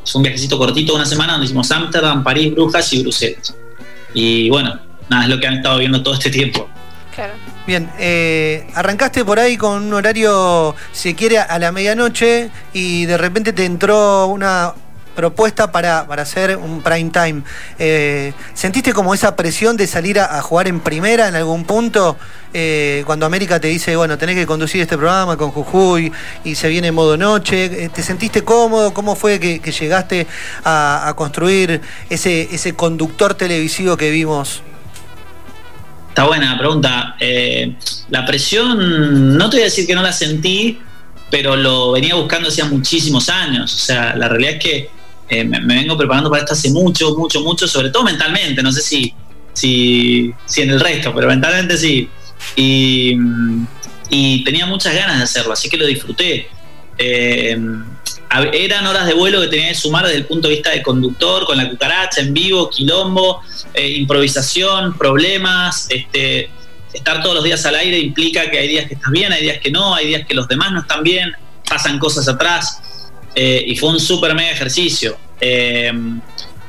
Fue 0.04 0.18
un 0.18 0.22
viajecito 0.22 0.56
cortito 0.56 0.94
una 0.94 1.06
semana 1.06 1.32
donde 1.32 1.44
hicimos 1.44 1.70
Amsterdam, 1.70 2.24
París, 2.24 2.52
Brujas 2.54 2.90
y 2.94 3.02
Bruselas. 3.02 3.54
Y 4.14 4.48
bueno, 4.48 4.80
nada, 5.10 5.24
es 5.24 5.28
lo 5.28 5.38
que 5.38 5.46
han 5.46 5.54
estado 5.58 5.78
viendo 5.78 6.02
todo 6.02 6.14
este 6.14 6.30
tiempo. 6.30 6.68
Bien, 7.66 7.90
eh, 7.98 8.66
arrancaste 8.74 9.24
por 9.24 9.38
ahí 9.38 9.56
con 9.56 9.84
un 9.84 9.94
horario, 9.94 10.74
si 10.92 11.14
quiere, 11.14 11.38
a 11.38 11.58
la 11.58 11.72
medianoche 11.72 12.50
y 12.72 13.06
de 13.06 13.18
repente 13.18 13.52
te 13.52 13.64
entró 13.64 14.26
una 14.26 14.74
propuesta 15.14 15.72
para, 15.72 16.00
hacer 16.00 16.56
un 16.58 16.82
prime 16.82 17.10
time. 17.10 17.42
Eh, 17.78 18.34
¿Sentiste 18.54 18.92
como 18.92 19.14
esa 19.14 19.34
presión 19.34 19.76
de 19.76 19.86
salir 19.86 20.20
a, 20.20 20.40
jugar 20.42 20.68
en 20.68 20.80
primera 20.80 21.26
en 21.26 21.34
algún 21.34 21.64
punto? 21.64 22.16
Eh, 22.52 23.02
cuando 23.06 23.26
América 23.26 23.58
te 23.58 23.68
dice, 23.68 23.96
bueno, 23.96 24.18
tenés 24.18 24.36
que 24.36 24.46
conducir 24.46 24.82
este 24.82 24.96
programa 24.96 25.36
con 25.36 25.50
Jujuy 25.50 26.12
y 26.44 26.54
se 26.54 26.68
viene 26.68 26.88
en 26.88 26.94
modo 26.94 27.16
noche, 27.16 27.88
¿te 27.88 28.02
sentiste 28.02 28.44
cómodo? 28.44 28.92
¿Cómo 28.92 29.16
fue 29.16 29.40
que, 29.40 29.58
llegaste 29.58 30.26
a, 30.64 31.12
construir 31.16 31.80
ese, 32.10 32.54
ese 32.54 32.74
conductor 32.74 33.34
televisivo 33.34 33.96
que 33.96 34.10
vimos 34.10 34.62
Está 36.16 36.26
buena 36.26 36.52
la 36.52 36.58
pregunta. 36.58 37.16
Eh, 37.20 37.74
la 38.08 38.24
presión, 38.24 39.36
no 39.36 39.50
te 39.50 39.56
voy 39.58 39.60
a 39.60 39.64
decir 39.64 39.86
que 39.86 39.94
no 39.94 40.00
la 40.00 40.14
sentí, 40.14 40.78
pero 41.30 41.56
lo 41.56 41.92
venía 41.92 42.14
buscando 42.14 42.48
hacía 42.48 42.64
muchísimos 42.64 43.28
años. 43.28 43.74
O 43.74 43.76
sea, 43.76 44.16
la 44.16 44.26
realidad 44.26 44.54
es 44.54 44.58
que 44.58 44.90
eh, 45.28 45.44
me, 45.44 45.60
vengo 45.60 45.94
preparando 45.94 46.30
para 46.30 46.40
esto 46.40 46.54
hace 46.54 46.70
mucho, 46.70 47.14
mucho, 47.18 47.42
mucho, 47.42 47.68
sobre 47.68 47.90
todo 47.90 48.04
mentalmente. 48.04 48.62
No 48.62 48.72
sé 48.72 48.80
si, 48.80 49.12
si, 49.52 50.32
si 50.46 50.62
en 50.62 50.70
el 50.70 50.80
resto, 50.80 51.14
pero 51.14 51.28
mentalmente 51.28 51.76
sí. 51.76 52.08
Y, 52.56 53.14
tenía 54.42 54.64
muchas 54.64 54.94
ganas 54.94 55.18
de 55.18 55.24
hacerlo, 55.24 55.52
así 55.52 55.68
que 55.68 55.76
lo 55.76 55.84
disfruté. 55.84 56.48
Eh, 56.96 57.60
eran 58.52 58.86
horas 58.86 59.06
de 59.06 59.14
vuelo 59.14 59.40
que 59.40 59.48
tenía 59.48 59.68
que 59.68 59.74
sumar 59.74 60.04
desde 60.04 60.18
el 60.18 60.26
punto 60.26 60.48
de 60.48 60.54
vista 60.54 60.70
de 60.70 60.82
conductor, 60.82 61.44
con 61.46 61.56
la 61.56 61.68
cucaracha 61.68 62.20
en 62.20 62.34
vivo, 62.34 62.68
quilombo, 62.70 63.40
eh, 63.72 63.88
improvisación, 63.90 64.96
problemas, 64.96 65.86
este, 65.90 66.50
estar 66.92 67.22
todos 67.22 67.36
los 67.36 67.44
días 67.44 67.64
al 67.66 67.76
aire 67.76 67.98
implica 67.98 68.50
que 68.50 68.58
hay 68.58 68.68
días 68.68 68.86
que 68.86 68.94
estás 68.94 69.10
bien, 69.10 69.32
hay 69.32 69.42
días 69.42 69.58
que 69.58 69.70
no, 69.70 69.94
hay 69.94 70.08
días 70.08 70.26
que 70.26 70.34
los 70.34 70.48
demás 70.48 70.72
no 70.72 70.80
están 70.80 71.02
bien, 71.02 71.32
pasan 71.68 71.98
cosas 71.98 72.28
atrás, 72.28 73.10
eh, 73.34 73.64
y 73.66 73.76
fue 73.76 73.90
un 73.90 74.00
súper 74.00 74.34
mega 74.34 74.50
ejercicio. 74.50 75.16
Eh, 75.40 75.92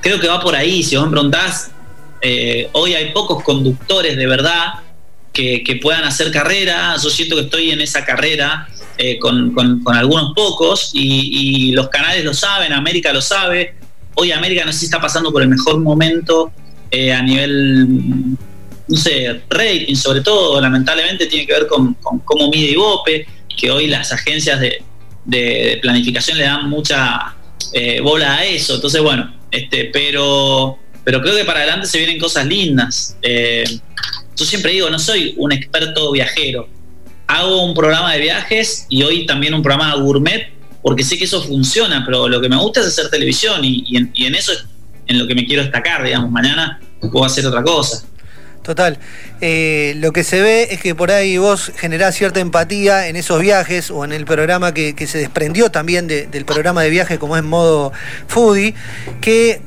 creo 0.02 0.20
que 0.20 0.28
va 0.28 0.40
por 0.40 0.56
ahí, 0.56 0.84
si 0.84 0.96
vos 0.96 1.06
me 1.06 1.12
preguntás, 1.12 1.72
hoy 2.74 2.94
hay 2.94 3.12
pocos 3.12 3.42
conductores 3.42 4.18
de 4.18 4.28
verdad 4.28 4.74
que, 5.32 5.64
que 5.64 5.76
puedan 5.76 6.04
hacer 6.04 6.30
carrera, 6.32 6.96
yo 7.02 7.10
siento 7.10 7.36
que 7.36 7.44
estoy 7.44 7.72
en 7.72 7.80
esa 7.80 8.04
carrera, 8.04 8.68
eh, 9.00 9.20
con, 9.20 9.54
algunos 9.94 10.34
pocos 10.34 10.89
y, 10.94 11.72
los 11.74 11.89
canales 11.89 12.25
lo 12.25 12.34
saben, 12.34 12.74
América 12.74 13.13
lo 13.13 13.22
sabe. 13.22 13.75
Hoy 14.16 14.32
América 14.32 14.66
no 14.66 14.74
sé 14.74 14.80
si 14.80 14.86
está 14.86 15.00
pasando 15.00 15.32
por 15.32 15.44
el 15.44 15.50
mejor 15.50 15.80
momento 15.80 16.51
eh, 16.89 17.13
a 17.13 17.22
nivel, 17.22 17.88
no 18.88 18.98
sé, 18.98 19.42
rating, 19.50 19.96
sobre 19.96 20.22
todo, 20.22 20.60
lamentablemente 20.60 21.27
tiene 21.27 21.46
que 21.46 21.54
ver 21.54 21.68
con, 21.68 21.94
cómo 21.94 22.50
mide 22.50 22.72
Ibope, 22.72 23.27
que 23.56 23.70
hoy 23.70 23.88
las 23.88 24.12
agencias 24.12 24.60
de, 24.60 25.80
planificación 25.82 26.38
le 26.38 26.46
dan 26.46 26.70
mucha 26.70 27.36
eh, 27.74 28.00
bola 28.01 28.38
a 28.38 28.46
eso. 28.46 28.75
Entonces, 28.75 29.01
bueno, 29.01 29.32
este, 29.51 29.92
pero, 29.94 30.80
pero 31.04 31.22
creo 31.22 31.36
que 31.36 31.46
para 31.46 31.60
adelante 31.60 31.86
se 31.86 32.00
vienen 32.00 32.18
cosas 32.18 32.48
lindas. 32.48 33.16
yo 33.22 34.46
siempre 34.46 34.72
digo, 34.72 34.89
no 34.89 34.98
soy 34.98 35.36
un 35.38 35.51
experto 35.51 36.12
viajero, 36.12 36.68
hago 37.27 37.63
un 37.63 37.74
programa 37.74 38.13
de 38.13 38.19
viajes 38.19 38.86
y 38.89 39.03
hoy 39.03 39.25
también 39.25 39.53
un 39.53 39.62
programa 39.62 39.96
gourmet, 39.96 40.51
porque 40.81 41.03
sé 41.03 41.17
que 41.17 41.25
eso 41.25 41.41
funciona, 41.43 42.03
pero 42.05 42.27
lo 42.27 42.41
que 42.41 42.50
me 42.50 42.55
gusta 42.55 42.79
es 42.79 42.88
hacer 42.88 43.10
televisión 43.10 43.60
y, 43.63 43.96
en, 43.98 44.36
eso 44.36 44.53
es 44.53 44.65
en 45.07 45.19
lo 45.19 45.27
que 45.27 45.36
me 45.36 45.46
quiero 45.46 45.62
destacar, 45.62 46.03
digamos, 46.03 46.31
mañana 46.31 46.79
puedo 47.12 47.25
hacer 47.25 47.46
otra 47.46 47.63
cosa. 47.63 48.03
Total. 48.63 48.98
Eh, 49.39 49.93
lo 49.98 50.12
que 50.12 50.25
se 50.25 50.41
ve 50.41 50.67
es 50.72 50.81
que 50.81 50.93
por 50.93 51.10
ahí 51.10 51.38
vos 51.38 51.72
generás 51.77 52.15
cierta 52.15 52.41
empatía 52.41 53.07
en 53.07 53.15
esos 53.15 53.41
viajes 53.41 53.91
o 53.91 54.03
en 54.03 54.12
el 54.12 54.25
programa 54.25 54.74
que, 54.74 54.93
se 55.07 55.19
desprendió 55.19 55.69
también 55.69 56.07
del 56.07 56.43
programa 56.46 56.84
de 56.84 56.89
viaje 56.89 57.17
como 57.17 57.38
es 57.38 57.43
modo 57.43 57.93
foodie, 58.27 58.74
que 59.22 59.62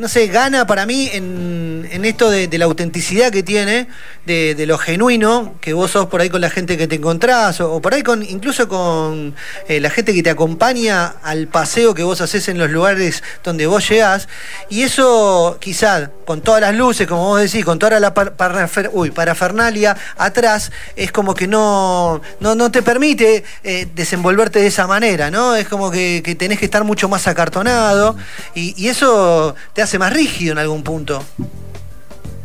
no 0.00 0.08
sé, 0.08 0.28
gana 0.28 0.66
para 0.66 0.86
mí 0.86 1.10
en, 1.12 2.04
esto 2.06 2.30
de, 2.30 2.48
la 2.56 2.64
autenticidad 2.64 3.30
que 3.30 3.42
tiene, 3.42 3.86
de, 4.24 4.64
lo 4.66 4.78
genuino, 4.78 5.56
que 5.60 5.74
vos 5.74 5.90
sos 5.90 6.06
por 6.06 6.22
ahí 6.22 6.30
con 6.30 6.40
la 6.40 6.48
gente 6.48 6.78
que 6.78 6.86
te 6.86 6.94
encontrás, 6.94 7.60
o, 7.60 7.82
por 7.82 7.92
ahí 7.92 8.02
con 8.02 8.22
incluso 8.22 8.66
con 8.66 9.34
eh, 9.68 9.78
la 9.78 9.90
gente 9.90 10.14
que 10.14 10.22
te 10.22 10.30
acompaña 10.30 11.16
al 11.22 11.48
paseo 11.48 11.92
que 11.92 12.02
vos 12.02 12.22
haces 12.22 12.48
en 12.48 12.56
los 12.56 12.70
lugares 12.70 13.22
donde 13.44 13.66
vos 13.66 13.86
llegás. 13.90 14.26
Y 14.70 14.82
eso 14.82 15.58
quizás 15.60 16.08
con 16.24 16.40
todas 16.40 16.62
las 16.62 16.74
luces, 16.74 17.06
como 17.06 17.26
vos 17.26 17.42
decís, 17.42 17.62
con 17.62 17.78
toda 17.78 18.00
la 18.00 18.14
parafernalia 18.14 19.96
atrás, 20.16 20.72
es 20.96 21.12
como 21.12 21.34
que 21.34 21.46
no, 21.46 22.22
no, 22.40 22.70
te 22.70 22.80
permite 22.80 23.44
eh, 23.64 23.86
desenvolverte 23.94 24.60
de 24.60 24.68
esa 24.68 24.86
manera, 24.86 25.30
¿no? 25.30 25.56
Es 25.56 25.68
como 25.68 25.90
que, 25.90 26.22
tenés 26.38 26.58
que 26.58 26.64
estar 26.64 26.84
mucho 26.84 27.06
más 27.10 27.26
acartonado 27.26 28.16
y, 28.54 28.74
y 28.82 28.88
eso 28.88 29.54
te 29.74 29.82
hace 29.82 29.89
más 29.98 30.12
rígido 30.12 30.52
en 30.52 30.58
algún 30.58 30.82
punto. 30.82 31.24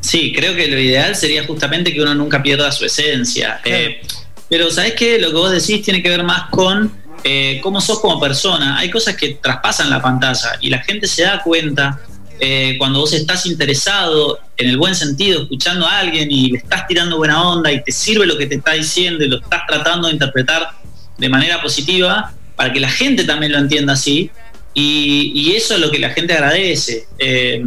Sí, 0.01 0.33
creo 0.35 0.55
que 0.55 0.67
lo 0.67 0.79
ideal 0.79 1.15
sería 1.15 1.45
justamente 1.45 1.91
que 1.93 2.01
uno 2.01 2.13
nunca 2.13 2.41
pierda 2.43 2.71
su 2.71 2.85
esencia. 2.85 3.59
Eh, 3.65 4.01
pero 4.49 4.69
¿sabes 4.69 4.93
qué? 4.93 5.17
Lo 5.19 5.29
que 5.29 5.35
vos 5.35 5.51
decís 5.51 5.83
tiene 5.83 6.03
que 6.03 6.09
ver 6.09 6.23
más 6.23 6.49
con 6.51 6.91
eh, 7.23 7.59
cómo 7.63 7.81
sos 7.81 7.99
como 7.99 8.19
persona. 8.19 8.77
Hay 8.77 8.91
cosas 8.91 9.15
que 9.15 9.39
traspasan 9.41 9.89
la 9.89 10.01
pantalla 10.01 10.57
y 10.61 10.69
la 10.69 10.79
gente 10.83 11.07
se 11.07 11.23
da 11.23 11.41
cuenta 11.41 11.99
eh, 12.39 12.75
cuando 12.77 12.99
vos 12.99 13.13
estás 13.13 13.45
interesado 13.45 14.39
en 14.57 14.69
el 14.69 14.77
buen 14.77 14.95
sentido, 14.95 15.43
escuchando 15.43 15.87
a 15.87 15.99
alguien 15.99 16.29
y 16.29 16.51
le 16.51 16.57
estás 16.59 16.85
tirando 16.87 17.17
buena 17.17 17.41
onda 17.41 17.71
y 17.71 17.83
te 17.83 17.91
sirve 17.91 18.25
lo 18.25 18.37
que 18.37 18.45
te 18.45 18.55
está 18.55 18.73
diciendo 18.73 19.23
y 19.23 19.27
lo 19.27 19.37
estás 19.37 19.61
tratando 19.67 20.07
de 20.07 20.13
interpretar 20.13 20.69
de 21.17 21.29
manera 21.29 21.61
positiva 21.61 22.33
para 22.55 22.71
que 22.71 22.79
la 22.79 22.89
gente 22.89 23.23
también 23.23 23.53
lo 23.53 23.57
entienda 23.57 23.93
así. 23.93 24.29
Y, 24.77 25.53
eso 25.55 25.75
es 25.75 25.79
lo 25.79 25.89
que 25.89 26.00
la 26.00 26.10
gente 26.10 26.34
agradece. 26.34 27.08
Eh, 27.17 27.63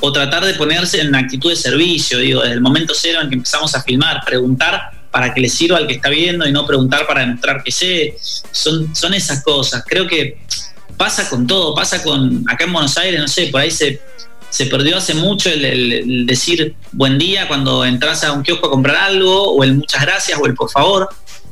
o 0.00 0.12
tratar 0.12 0.44
de 0.44 0.54
ponerse 0.54 1.00
en 1.00 1.14
actitud 1.14 1.50
de 1.50 1.56
servicio, 1.56 2.18
digo, 2.18 2.40
desde 2.40 2.54
el 2.54 2.60
momento 2.60 2.94
cero 2.94 3.20
en 3.22 3.28
que 3.28 3.36
empezamos 3.36 3.74
a 3.74 3.82
filmar, 3.82 4.22
preguntar 4.24 4.90
para 5.10 5.32
que 5.32 5.40
le 5.40 5.48
sirva 5.48 5.78
al 5.78 5.86
que 5.86 5.94
está 5.94 6.10
viendo 6.10 6.46
y 6.46 6.52
no 6.52 6.66
preguntar 6.66 7.06
para 7.06 7.20
demostrar 7.20 7.62
que 7.62 7.70
sé. 7.70 8.16
Son, 8.50 8.94
son 8.94 9.14
esas 9.14 9.42
cosas. 9.42 9.84
Creo 9.86 10.06
que 10.06 10.38
pasa 10.96 11.28
con 11.28 11.46
todo, 11.46 11.74
pasa 11.74 12.02
con, 12.02 12.44
acá 12.48 12.64
en 12.64 12.72
Buenos 12.72 12.96
Aires, 12.96 13.20
no 13.20 13.28
sé, 13.28 13.48
por 13.48 13.60
ahí 13.60 13.70
se, 13.70 14.00
se 14.48 14.66
perdió 14.66 14.96
hace 14.96 15.14
mucho 15.14 15.50
el, 15.50 16.26
decir 16.26 16.74
buen 16.92 17.18
día 17.18 17.48
cuando 17.48 17.84
entras 17.84 18.24
a 18.24 18.32
un 18.32 18.42
kiosco 18.42 18.68
a 18.68 18.70
comprar 18.70 18.96
algo, 18.96 19.52
o 19.52 19.64
el 19.64 19.74
muchas 19.74 20.02
gracias, 20.02 20.38
o 20.40 20.46
el 20.46 20.54
por 20.54 20.70
favor. 20.70 21.08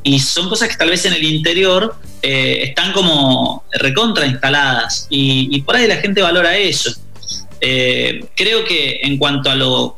Y 0.07 0.21
son 0.21 0.51
cosas 0.51 0.69
que 0.69 0.77
tal 0.77 0.91
vez 0.91 1.05
en 1.07 1.15
el 1.15 1.25
interior 1.25 1.97
eh, 2.21 2.59
están 2.63 2.93
como 2.93 3.65
recontra 3.73 4.27
instaladas 4.27 5.07
y, 5.09 5.63
por 5.63 5.77
ahí 5.77 5.87
la 5.89 5.97
gente 5.97 6.21
valora 6.21 6.57
eso. 6.59 6.95
Eh, 7.59 8.27
creo 8.37 8.65
que 8.65 9.01
en 9.03 9.17
cuanto 9.17 9.51
a 9.51 9.55
lo 9.55 9.97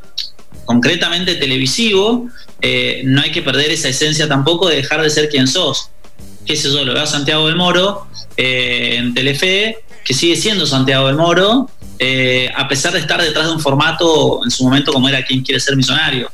concretamente 0.63 1.35
televisivo, 1.35 2.29
eh, 2.61 3.01
no 3.03 3.21
hay 3.21 3.31
que 3.31 3.41
perder 3.41 3.69
esa 3.69 3.89
esencia 3.89 4.29
tampoco 4.29 4.69
de 4.69 4.77
dejar 4.77 5.01
de 5.01 5.09
ser 5.09 5.27
quien 5.27 5.45
sos. 5.45 5.89
Que 6.45 6.55
sé 6.55 6.71
yo, 6.71 6.85
lo 6.85 6.93
veo 6.93 7.03
a 7.03 7.07
Santiago 7.07 7.45
del 7.47 7.57
Moro 7.57 8.07
en 8.37 9.13
Telefe, 9.13 9.79
que 10.05 10.13
sigue 10.13 10.37
siendo 10.37 10.65
Santiago 10.65 11.07
del 11.07 11.17
Moro, 11.17 11.69
a 12.55 12.67
pesar 12.69 12.93
de 12.93 12.99
estar 12.99 13.21
detrás 13.21 13.47
de 13.47 13.51
un 13.51 13.59
formato 13.59 14.39
en 14.45 14.51
su 14.51 14.63
momento 14.63 14.93
como 14.93 15.09
era 15.09 15.25
Quien 15.25 15.43
quiere 15.43 15.59
ser 15.59 15.75
misionario. 15.75 16.31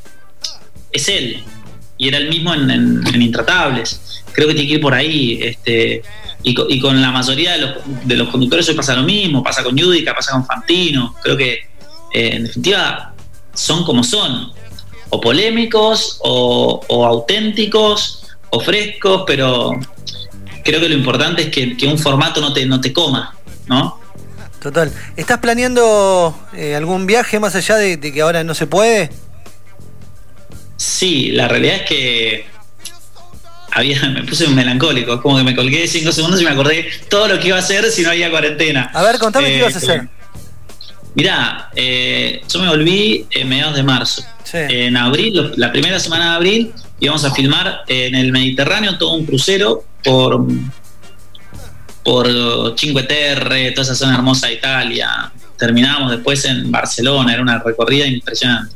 Es 0.91 1.07
él, 1.09 1.43
y 1.97 2.07
era 2.07 2.17
el 2.17 2.29
mismo 2.29 2.53
en 2.53 3.21
Intratables 3.21 3.99
creo 4.33 4.47
que 4.47 4.55
tiene 4.55 4.67
que 4.67 4.75
ir 4.75 4.81
por 4.81 4.93
ahí. 4.93 5.39
Este, 5.41 6.01
y, 6.41 6.79
con, 6.81 7.01
la 7.01 7.11
mayoría 7.11 7.53
de 7.53 7.59
los, 7.59 7.77
de 8.03 8.15
los, 8.17 8.27
conductores 8.29 8.67
hoy 8.67 8.75
pasa 8.75 8.95
lo 8.95 9.03
mismo, 9.03 9.41
pasa 9.41 9.63
con 9.63 9.77
Yudica, 9.77 10.13
pasa 10.13 10.33
con 10.33 10.45
Fantino. 10.45 11.15
Creo 11.23 11.37
que 11.37 11.53
eh, 12.11 12.35
en 12.35 12.43
definitiva 12.43 13.13
son 13.53 13.85
como 13.85 14.03
son, 14.03 14.51
o 15.09 15.21
polémicos, 15.21 16.17
o, 16.21 17.05
auténticos, 17.05 18.25
o 18.49 18.59
frescos, 18.59 19.23
pero 19.25 19.71
creo 20.65 20.81
que 20.81 20.89
lo 20.89 20.95
importante 20.95 21.43
es 21.43 21.49
que, 21.49 21.87
un 21.87 21.97
formato 21.97 22.41
no 22.41 22.51
te, 22.51 22.65
no 22.65 22.81
te 22.81 22.91
coma, 22.91 23.35
¿no? 23.67 24.01
Total. 24.59 24.91
¿Estás 25.15 25.39
planeando 25.39 26.35
eh, 26.53 26.75
algún 26.75 27.05
viaje 27.05 27.39
más 27.39 27.53
allá 27.55 27.75
de 27.75 27.99
que 27.99 28.21
ahora 28.21 28.43
no 28.43 28.53
se 28.53 28.65
puede? 28.65 29.11
Sí, 30.75 31.31
la 31.31 31.47
realidad 31.47 31.75
es 31.77 31.81
que 31.83 32.45
me 34.13 34.23
puse 34.23 34.45
un 34.45 34.55
melancólico, 34.55 35.21
como 35.21 35.37
que 35.37 35.43
me 35.43 35.55
colgué 35.55 35.87
cinco 35.87 36.11
segundos 36.11 36.41
y 36.41 36.45
me 36.45 36.51
acordé 36.51 36.87
todo 37.09 37.27
lo 37.27 37.39
que 37.39 37.47
iba 37.47 37.57
a 37.57 37.59
hacer 37.59 37.89
si 37.91 38.03
no 38.03 38.09
había 38.11 38.29
cuarentena. 38.29 38.91
A 38.93 39.03
ver, 39.03 39.17
contame 39.17 39.47
qué 39.47 39.57
ibas 39.57 39.75
a 39.75 39.77
hacer. 39.77 40.07
Mirá, 41.15 41.69
eh, 41.75 42.41
yo 42.51 42.59
me 42.59 42.69
volví 42.69 43.27
en 43.31 43.49
mediados 43.49 43.75
de 43.75 43.83
marzo. 43.83 44.23
En 44.51 44.97
abril, 44.97 45.51
la 45.55 45.71
primera 45.71 45.99
semana 45.99 46.31
de 46.31 46.35
abril, 46.35 46.73
íbamos 46.99 47.25
a 47.25 47.33
filmar 47.33 47.81
en 47.87 48.13
el 48.13 48.31
Mediterráneo 48.31 48.99
todo 48.99 49.13
un 49.13 49.25
crucero 49.25 49.83
por, 50.03 50.45
por 52.03 52.75
Cinque 52.77 53.03
Terre, 53.03 53.71
toda 53.71 53.83
esa 53.83 53.95
zona 53.95 54.15
hermosa 54.15 54.47
de 54.47 54.53
Italia. 54.53 55.31
Terminábamos 55.57 56.11
después 56.11 56.45
en 56.45 56.71
Barcelona, 56.71 57.33
era 57.33 57.41
una 57.41 57.59
recorrida 57.59 58.05
impresionante. 58.05 58.75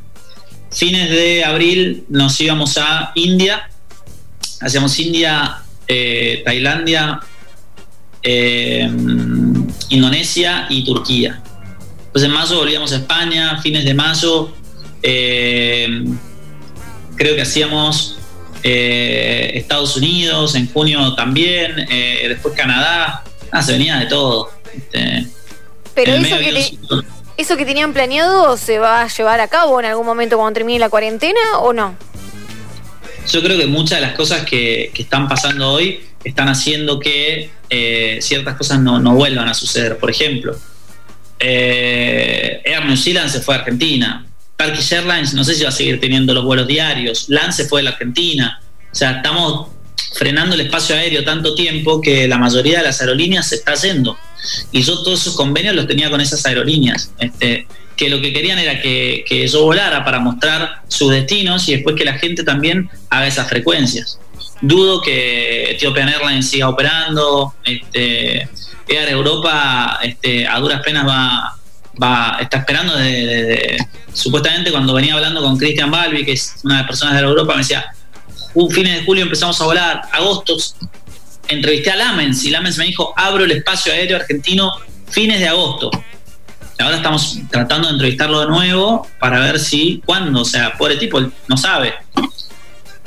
Fines 0.70 1.10
de 1.10 1.44
abril 1.44 2.04
nos 2.08 2.40
íbamos 2.40 2.78
a 2.78 3.12
India 3.14 3.68
hacíamos 4.60 4.98
India, 4.98 5.58
eh, 5.86 6.42
Tailandia, 6.44 7.20
eh, 8.22 8.88
Indonesia 9.90 10.66
y 10.68 10.84
Turquía. 10.84 11.42
Entonces 12.06 12.28
en 12.28 12.32
mayo 12.32 12.56
volvíamos 12.56 12.92
a 12.92 12.96
España, 12.96 13.60
fines 13.62 13.84
de 13.84 13.94
mayo, 13.94 14.52
eh, 15.02 16.04
creo 17.16 17.36
que 17.36 17.42
hacíamos 17.42 18.16
Estados 18.60 19.96
Unidos, 19.96 20.54
en 20.56 20.70
junio 20.70 21.14
también, 21.14 21.76
después 22.28 22.54
Canadá, 22.54 23.22
ah, 23.52 23.62
se 23.62 23.72
venía 23.72 23.96
de 23.98 24.06
todo. 24.06 24.50
Este, 24.74 25.26
Pero 25.94 26.14
eso 26.14 26.38
que 26.38 26.76
¿Eso 27.38 27.56
que 27.56 27.64
tenían 27.64 27.92
planeado 27.92 28.56
se 28.56 28.80
va 28.80 29.02
a 29.02 29.06
llevar 29.06 29.40
a 29.40 29.46
cabo 29.46 29.78
en 29.78 29.86
algún 29.86 30.04
momento 30.04 30.36
cuando 30.36 30.54
termine 30.54 30.80
la 30.80 30.88
cuarentena 30.88 31.38
o 31.60 31.72
no? 31.72 31.96
Yo 33.30 33.40
creo 33.40 33.56
que 33.56 33.66
muchas 33.66 34.00
de 34.00 34.06
las 34.06 34.16
cosas 34.16 34.44
que, 34.44 34.90
están 34.92 35.28
pasando 35.28 35.70
hoy 35.70 36.00
están 36.24 36.48
haciendo 36.48 36.98
que 36.98 37.50
eh, 37.70 38.18
ciertas 38.20 38.56
cosas 38.56 38.80
no, 38.80 39.00
vuelvan 39.14 39.48
a 39.48 39.54
suceder. 39.54 39.98
Por 39.98 40.10
ejemplo, 40.10 40.58
eh, 41.38 42.60
Air 42.64 42.84
New 42.86 42.96
Zealand 42.96 43.30
se 43.30 43.40
fue 43.40 43.54
a 43.54 43.58
Argentina. 43.58 44.26
Turkish 44.56 44.92
Airlines 44.92 45.32
no 45.32 45.44
sé 45.44 45.54
si 45.54 45.62
va 45.62 45.68
a 45.68 45.72
seguir 45.72 46.00
teniendo 46.00 46.34
los 46.34 46.44
vuelos 46.44 46.66
diarios. 46.66 47.26
Lance 47.28 47.62
se 47.62 47.68
fue 47.68 47.82
a 47.82 47.84
la 47.84 47.90
Argentina. 47.90 48.60
O 48.90 48.94
sea, 48.96 49.12
estamos 49.12 49.68
frenando 50.14 50.56
el 50.56 50.62
espacio 50.62 50.96
aéreo 50.96 51.22
tanto 51.22 51.54
tiempo 51.54 52.00
que 52.00 52.26
la 52.26 52.36
mayoría 52.36 52.78
de 52.78 52.84
las 52.86 53.00
aerolíneas 53.00 53.48
se 53.48 53.54
está 53.54 53.74
yendo. 53.74 54.18
Y 54.72 54.82
yo 54.82 55.02
todos 55.02 55.20
esos 55.20 55.36
convenios 55.36 55.74
los 55.74 55.86
tenía 55.86 56.10
con 56.10 56.20
esas 56.20 56.44
aerolíneas. 56.46 57.12
Este, 57.18 57.66
que 57.98 58.08
lo 58.08 58.20
que 58.20 58.32
querían 58.32 58.58
era 58.58 58.80
que, 58.80 59.24
yo 59.50 59.64
volara 59.64 60.04
para 60.04 60.20
mostrar 60.20 60.82
sus 60.86 61.10
destinos 61.10 61.68
y 61.68 61.74
después 61.74 61.96
que 61.96 62.04
la 62.04 62.14
gente 62.14 62.44
también 62.44 62.88
haga 63.10 63.26
esas 63.26 63.48
frecuencias. 63.48 64.18
Dudo 64.60 65.02
que 65.02 65.72
Ethiopian 65.72 66.08
Airlines 66.08 66.48
siga 66.48 66.68
operando, 66.68 67.54
este, 67.64 68.48
Air 68.88 69.08
Europa 69.10 69.98
este, 70.02 70.46
a 70.46 70.58
duras 70.60 70.80
penas 70.82 71.06
va, 71.06 71.56
va 72.00 72.38
está 72.40 72.58
esperando 72.58 72.94
supuestamente 74.12 74.70
cuando 74.70 74.94
venía 74.94 75.14
hablando 75.14 75.42
con 75.42 75.58
Christian 75.58 75.90
Balbi, 75.90 76.24
que 76.24 76.32
es 76.32 76.54
una 76.64 76.74
de 76.74 76.80
las 76.80 76.88
personas 76.88 77.14
de 77.14 77.20
Europa, 77.20 77.52
me 77.54 77.58
decía, 77.58 77.84
un 78.54 78.70
fines 78.70 79.00
de 79.00 79.04
julio 79.04 79.24
empezamos 79.24 79.60
a 79.60 79.64
volar, 79.64 80.02
agosto 80.12 80.56
entrevisté 81.48 81.90
a 81.90 81.96
Lamens 81.96 82.44
y 82.44 82.50
Lamens 82.50 82.78
me 82.78 82.84
dijo, 82.84 83.12
abro 83.16 83.44
el 83.44 83.50
espacio 83.50 83.92
aéreo 83.92 84.16
argentino 84.16 84.72
fines 85.10 85.40
de 85.40 85.48
agosto. 85.48 85.90
Ahora 86.78 86.96
estamos 86.96 87.40
tratando 87.50 87.88
de 87.88 87.94
entrevistarlo 87.94 88.40
de 88.40 88.46
nuevo 88.46 89.06
para 89.18 89.40
ver 89.40 89.58
si, 89.58 90.00
cuándo, 90.04 90.42
o 90.42 90.44
sea, 90.44 90.76
pobre 90.78 90.96
tipo, 90.96 91.20
no 91.48 91.56
sabe. 91.56 91.94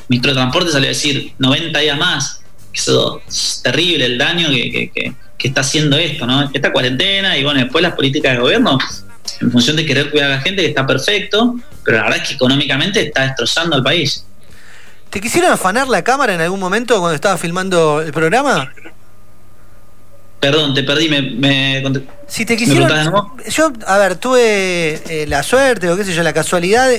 Ministro 0.09 0.31
de 0.31 0.35
Transporte 0.35 0.71
salió 0.71 0.87
a 0.87 0.89
decir 0.89 1.33
90 1.39 1.79
días 1.79 1.97
más. 1.97 2.41
Eso 2.73 3.21
es 3.27 3.61
terrible 3.63 4.05
el 4.05 4.17
daño 4.17 4.49
que, 4.49 4.91
que, 4.93 5.15
está 5.47 5.61
haciendo 5.61 5.97
esto, 5.97 6.27
¿no? 6.27 6.49
Esta 6.53 6.71
cuarentena 6.71 7.37
y 7.37 7.43
bueno, 7.43 7.61
después 7.61 7.81
las 7.81 7.93
políticas 7.93 8.33
de 8.33 8.39
gobierno, 8.39 8.77
en 9.39 9.51
función 9.51 9.75
de 9.75 9.85
querer 9.85 10.11
cuidar 10.11 10.31
a 10.31 10.35
la 10.35 10.41
gente, 10.41 10.61
que 10.61 10.69
está 10.69 10.85
perfecto, 10.85 11.55
pero 11.83 11.97
la 11.97 12.03
verdad 12.03 12.19
es 12.21 12.27
que 12.27 12.33
económicamente 12.35 13.01
está 13.01 13.23
destrozando 13.23 13.75
al 13.75 13.83
país. 13.83 14.25
¿Te 15.11 15.19
quisieron 15.19 15.51
afanar 15.51 15.89
la 15.89 16.05
cámara 16.05 16.33
en 16.33 16.39
algún 16.39 16.61
momento 16.61 16.97
cuando 16.99 17.15
estaba 17.15 17.37
filmando 17.37 18.01
el 18.01 18.13
programa? 18.13 18.71
Perdón, 20.41 20.73
te 20.73 20.81
perdí, 20.81 21.07
me, 21.07 21.83
si 22.31 22.45
te 22.45 22.55
quisieron. 22.55 22.89
Yo, 23.47 23.73
a 23.85 23.97
ver, 23.97 24.15
tuve 24.15 25.01
eh, 25.09 25.25
la 25.27 25.43
suerte 25.43 25.89
o 25.89 25.97
qué 25.97 26.05
sé 26.05 26.13
yo, 26.13 26.23
la 26.23 26.31
casualidad. 26.31 26.89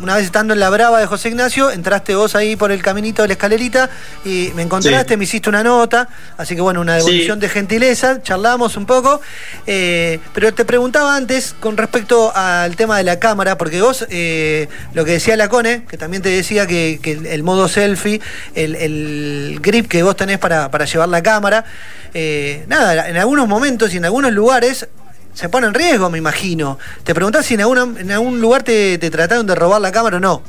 una 0.00 0.14
vez 0.14 0.24
estando 0.24 0.54
en 0.54 0.60
la 0.60 0.70
Brava 0.70 1.00
de 1.00 1.06
José 1.06 1.28
Ignacio, 1.28 1.72
entraste 1.72 2.14
vos 2.14 2.36
ahí 2.36 2.54
por 2.54 2.70
el 2.70 2.80
caminito 2.82 3.20
de 3.22 3.28
la 3.28 3.34
escalerita 3.34 3.90
y 4.24 4.50
me 4.54 4.62
encontraste, 4.62 5.16
me 5.16 5.24
hiciste 5.24 5.50
una 5.50 5.64
nota. 5.64 6.08
Así 6.38 6.54
que 6.54 6.62
bueno, 6.62 6.80
una 6.80 6.94
devolución 6.94 7.38
de 7.38 7.48
gentileza, 7.48 8.22
charlamos 8.22 8.76
un 8.76 8.86
poco. 8.86 9.20
Eh, 9.66 10.20
pero 10.32 10.54
te 10.54 10.64
preguntaba 10.64 11.16
antes 11.16 11.54
con 11.58 11.76
respecto 11.76 12.32
al 12.34 12.76
tema 12.76 12.96
de 12.96 13.02
la 13.02 13.18
cámara, 13.18 13.58
porque 13.58 13.82
vos, 13.82 14.06
eh, 14.08 14.68
lo 14.94 15.04
que 15.04 15.10
decía 15.10 15.36
la 15.36 15.48
Cone, 15.48 15.84
que 15.86 15.98
también 15.98 16.22
te 16.22 16.30
decía 16.30 16.68
que, 16.68 16.98
el 17.28 17.42
modo 17.42 17.66
selfie, 17.66 18.20
el, 18.54 19.58
grip 19.60 19.88
que 19.88 20.04
vos 20.04 20.14
tenés 20.14 20.38
para, 20.38 20.70
para 20.70 20.84
llevar 20.84 21.08
la 21.08 21.22
cámara, 21.24 21.64
nada, 22.68 23.08
en 23.08 23.16
algunos 23.16 23.48
momentos 23.48 23.92
y 23.94 23.96
en 23.96 24.04
algunos 24.04 24.32
lugares 24.32 24.88
se 25.34 25.48
pone 25.48 25.66
en 25.66 25.74
riesgo, 25.74 26.10
me 26.10 26.18
imagino. 26.18 26.78
Te 27.04 27.14
preguntás 27.14 27.46
si 27.46 27.54
en, 27.54 27.60
en 27.60 28.10
algún 28.10 28.40
lugar 28.40 28.62
te, 28.62 28.98
trataron 28.98 29.46
de 29.46 29.54
robar 29.54 29.80
la 29.80 29.92
cámara 29.92 30.18
o 30.18 30.20
no. 30.20 30.42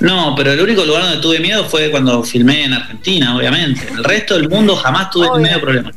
No, 0.00 0.34
pero 0.36 0.52
el 0.52 0.60
único 0.60 0.84
lugar 0.84 1.02
donde 1.02 1.18
tuve 1.18 1.40
miedo 1.40 1.64
fue 1.64 1.90
cuando 1.90 2.22
filmé 2.22 2.64
en 2.64 2.72
Argentina, 2.72 3.36
obviamente. 3.36 3.88
El 3.88 4.04
resto 4.04 4.34
del 4.34 4.48
mundo 4.48 4.76
jamás 4.76 5.10
tuve 5.10 5.28
ni 5.36 5.44
medio 5.44 5.60
problema. 5.60 5.90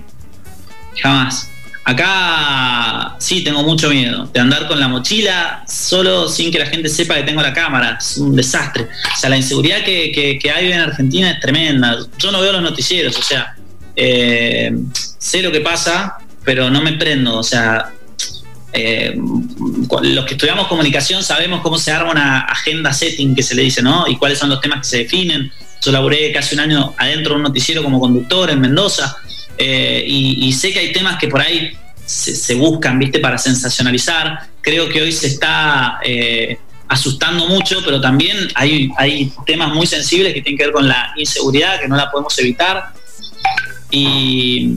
Jamás. 1.02 1.50
Acá 1.84 3.16
sí 3.18 3.44
tengo 3.44 3.64
mucho 3.64 3.90
miedo 3.90 4.30
de 4.34 4.40
andar 4.42 4.68
con 4.68 4.78
la 4.78 4.90
mochila 4.90 5.64
solo 5.68 6.28
sin 6.28 6.52
que 6.52 6.60
la 6.60 6.66
gente 6.66 6.90
sepa 6.90 7.16
que 7.16 7.24
tengo 7.24 7.42
la 7.42 7.54
cámara. 7.54 7.98
Es 8.00 8.18
un 8.18 8.36
desastre. 8.36 8.84
O 8.84 9.20
sea, 9.20 9.30
la 9.30 9.38
inseguridad 9.38 9.84
que, 9.84 10.38
que 10.42 10.52
hay 10.52 10.72
en 10.72 10.80
Argentina 10.80 11.32
es 11.32 11.40
tremenda. 11.40 11.98
Yo 12.18 12.32
no 12.32 12.42
veo 12.42 12.54
los 12.54 12.62
noticieros, 12.62 13.18
o 13.18 13.22
sea, 13.22 13.57
eh, 14.00 14.72
sé 15.18 15.42
lo 15.42 15.52
que 15.52 15.62
pasa, 15.62 16.18
pero 16.46 16.70
no 16.70 16.82
me 16.82 16.94
prendo. 16.94 17.38
O 17.38 17.44
sea, 17.44 17.92
eh, 18.72 19.16
los 20.04 20.26
que 20.26 20.36
estudiamos 20.36 20.68
comunicación 20.68 21.24
sabemos 21.24 21.62
cómo 21.62 21.80
se 21.80 21.92
arma 21.92 22.12
una 22.12 22.40
agenda 22.42 22.94
setting 22.94 23.36
que 23.36 23.42
se 23.42 23.56
le 23.56 23.64
dice, 23.64 23.82
¿no? 23.82 24.08
Y 24.08 24.16
cuáles 24.18 24.38
son 24.38 24.50
los 24.50 24.62
temas 24.62 24.80
que 24.82 24.88
se 24.88 24.98
definen. 25.00 25.52
Yo 25.84 25.92
laburé 25.92 26.32
casi 26.32 26.54
un 26.54 26.62
año 26.62 26.94
adentro 26.98 27.34
de 27.34 27.38
un 27.38 27.44
noticiero 27.44 27.84
como 27.84 28.00
conductor 28.00 28.50
en 28.52 28.62
Mendoza 28.62 29.18
eh, 29.58 30.04
y, 30.08 30.52
sé 30.54 30.72
que 30.72 30.80
hay 30.80 30.92
temas 30.92 31.18
que 31.18 31.28
por 31.28 31.42
ahí 31.42 31.72
se, 32.06 32.56
buscan, 32.56 33.00
¿viste? 33.00 33.20
Para 33.20 33.40
sensacionalizar. 33.40 34.48
Creo 34.62 34.90
que 34.90 35.02
hoy 35.02 35.12
se 35.12 35.28
está 35.28 36.00
asustando 36.88 37.48
mucho, 37.48 37.82
pero 37.84 38.00
también 38.00 38.38
hay, 38.54 38.90
hay 38.98 39.32
temas 39.46 39.74
muy 39.74 39.88
sensibles 39.88 40.34
que 40.34 40.42
tienen 40.42 40.58
que 40.58 40.66
ver 40.66 40.74
con 40.74 40.88
la 40.88 41.14
inseguridad, 41.18 41.80
que 41.80 41.88
no 41.88 41.96
la 41.96 42.12
podemos 42.12 42.38
evitar. 42.40 42.94
Y, 43.92 44.74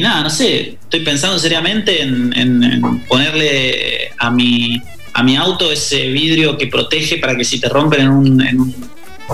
nada, 0.00 0.22
no 0.22 0.30
sé, 0.30 0.78
estoy 0.82 1.00
pensando 1.00 1.38
seriamente 1.38 2.02
en, 2.02 3.04
ponerle 3.08 4.10
a 4.18 4.30
mi, 4.30 4.80
a 5.14 5.22
mi 5.22 5.36
auto 5.36 5.70
ese 5.72 6.08
vidrio 6.08 6.56
que 6.58 6.66
protege 6.66 7.18
para 7.18 7.36
que 7.36 7.44
si 7.44 7.60
te 7.60 7.68
rompen 7.68 8.02
en 8.02 8.08
un, 8.08 8.46
en 8.46 8.60
un, 8.60 8.90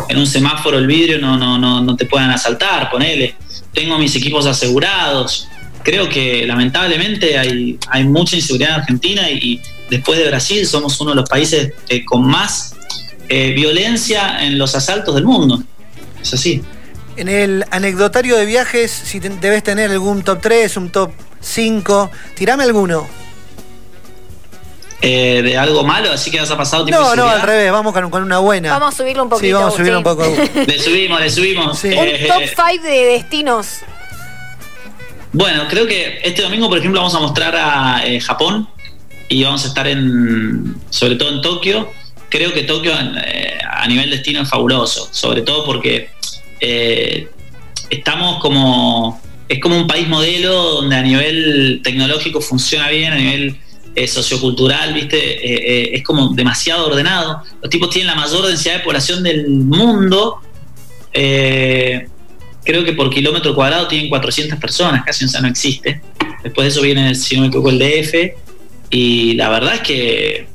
en 0.09 0.19
un 0.19 0.27
semáforo 0.27 0.79
el 0.79 0.87
vidrio 0.87 1.19
no, 1.19 1.37
no, 1.37 1.59
no, 1.59 1.81
no 1.83 1.97
te 1.97 2.07
puedan 2.07 2.31
asaltar, 2.31 2.91
ponele. 2.91 3.35
Tengo 3.73 3.99
mis 3.99 4.15
equipos 4.17 4.47
asegurados. 4.47 5.49
Creo 5.83 6.09
que 6.09 6.47
lamentablemente 6.47 7.37
hay, 7.39 7.79
hay 7.89 8.05
mucha 8.05 8.37
inseguridad 8.37 8.75
en 8.75 8.81
Argentina 8.81 9.31
y, 9.31 9.61
después 9.91 10.19
de 10.19 10.27
Brasil 10.27 10.67
somos 10.67 10.99
uno 11.03 11.11
de 11.11 11.17
los 11.17 11.29
países 11.29 11.75
eh, 11.91 12.03
con 12.03 12.25
más 12.25 12.75
eh, 13.29 13.53
violencia 13.53 14.43
en 14.43 14.57
los 14.57 14.75
asaltos 14.75 15.15
del 15.15 15.25
mundo. 15.25 15.63
Es 16.21 16.33
así. 16.33 16.63
En 17.17 17.29
el 17.29 17.65
anecdotario 17.71 18.37
de 18.37 18.47
viajes, 18.47 18.91
si 18.91 19.19
debes 19.21 19.63
tener 19.63 19.91
algún 19.91 20.23
top 20.23 20.41
3, 20.41 20.77
un 20.79 20.91
top 20.91 21.11
5, 21.41 22.11
tirame 22.35 22.65
alguno. 22.65 23.07
Eh, 25.05 25.43
de 25.43 25.59
algo 25.59 25.83
malo, 25.83 26.13
así 26.13 26.31
que 26.31 26.39
has 26.39 26.49
pasado 26.53 26.87
No, 26.87 27.17
no, 27.17 27.29
al 27.29 27.43
revés, 27.43 27.73
vamos 27.73 27.93
con, 27.93 28.23
una 28.23 28.39
buena. 28.39 28.71
Vamos 28.71 28.95
a 28.95 28.97
subirlo 28.97 29.25
un 29.25 29.29
poquito. 29.29 29.47
Sí, 29.47 29.53
vamos 29.53 29.75
a 29.75 29.77
subirlo 29.77 29.99
un 29.99 30.05
poco. 30.05 30.25
le 30.67 30.79
subimos, 30.79 31.21
le 31.21 31.29
subimos. 31.29 31.85
un 31.85 31.93
eh, 31.93 32.29
top 32.29 32.69
5 32.71 32.85
de 32.85 33.05
destinos. 33.05 33.81
Bueno, 35.33 35.67
creo 35.69 35.87
que 35.87 36.21
este 36.23 36.43
domingo, 36.43 36.69
por 36.69 36.79
ejemplo, 36.79 37.01
vamos 37.01 37.15
a 37.15 37.21
mostrar 37.21 37.55
a 37.57 38.07
eh, 38.07 38.21
Japón 38.21 38.69
y 39.29 39.43
vamos 39.43 39.65
a 39.65 39.69
estar 39.69 39.87
en, 39.87 40.77
sobre 40.89 41.17
todo 41.17 41.31
en 41.31 41.43
Tokio. 41.43 41.91
Creo 42.29 42.55
que 42.55 42.63
Tokio 42.63 42.93
a 42.95 43.87
nivel 43.89 44.09
destino 44.09 44.43
es 44.43 44.49
fabuloso, 44.49 45.09
sobre 45.11 45.43
todo 45.43 45.67
porque 45.67 46.11
eh, 46.65 47.29
estamos 47.91 48.41
como, 48.41 49.21
es 49.49 49.59
como 49.59 49.77
un 49.77 49.89
país 49.89 50.07
modelo 50.07 50.75
donde 50.75 50.95
a 50.95 51.03
nivel 51.03 51.81
tecnológico 51.83 52.41
funciona 52.41 52.89
bien, 52.89 53.13
a 53.13 53.17
nivel 53.17 53.57
eh, 53.97 54.07
sociocultural, 54.07 54.95
¿viste? 54.95 55.19
Eh, 55.19 55.97
es 55.97 56.05
como 56.05 56.29
demasiado 56.29 56.87
ordenado. 56.87 57.43
Los 57.61 57.69
tipos 57.69 57.91
tienen 57.91 58.07
la 58.07 58.15
mayor 58.15 58.47
densidad 58.47 58.75
de 58.75 58.81
población 58.85 59.25
del 59.25 59.49
mundo. 59.49 60.41
creo 61.13 62.85
que 62.85 62.93
por 62.93 63.11
kilómetro 63.11 63.57
cuadrado 63.57 63.89
tienen 63.89 64.09
400 64.09 64.57
personas, 64.61 65.05
casi, 65.05 65.25
o 65.25 65.29
sea, 65.29 65.41
no 65.41 65.49
existe. 65.49 66.01
Después 66.45 66.67
de 66.67 66.69
eso 66.71 66.81
viene, 66.81 67.13
si 67.17 67.35
no 67.35 67.43
me 67.43 67.49
equivoco, 67.49 67.71
el 67.71 67.81
DF. 67.81 68.15
Y 68.91 69.35
la 69.35 69.49
verdad 69.49 69.75
es 69.75 69.81
que 69.81 70.47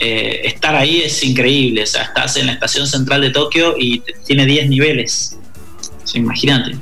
estar 0.00 0.74
ahí 0.74 1.02
es 1.02 1.22
increíble. 1.22 1.84
O 1.84 1.86
sea, 1.86 2.02
estás 2.02 2.36
en 2.38 2.46
la 2.46 2.54
estación 2.54 2.88
central 2.88 3.20
de 3.20 3.30
Tokio 3.30 3.76
y 3.78 4.02
tiene 4.26 4.46
10 4.46 4.68
niveles 4.68 5.38
imagínate. 6.14 6.76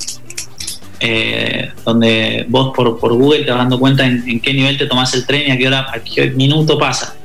Eh, 1.04 1.72
donde 1.84 2.46
vos 2.48 2.72
por, 2.72 2.96
Google 2.96 3.44
te 3.44 3.50
vas 3.50 3.58
dando 3.58 3.80
cuenta 3.80 4.06
en, 4.06 4.40
qué 4.40 4.54
nivel 4.54 4.78
te 4.78 4.86
tomás 4.86 5.12
el 5.14 5.26
tren 5.26 5.48
y 5.48 5.50
a 5.50 5.58
qué 5.58 5.66
hora, 5.66 5.90
a 5.92 5.98
qué 5.98 6.30
minuto 6.30 6.78
pasa. 6.78 7.16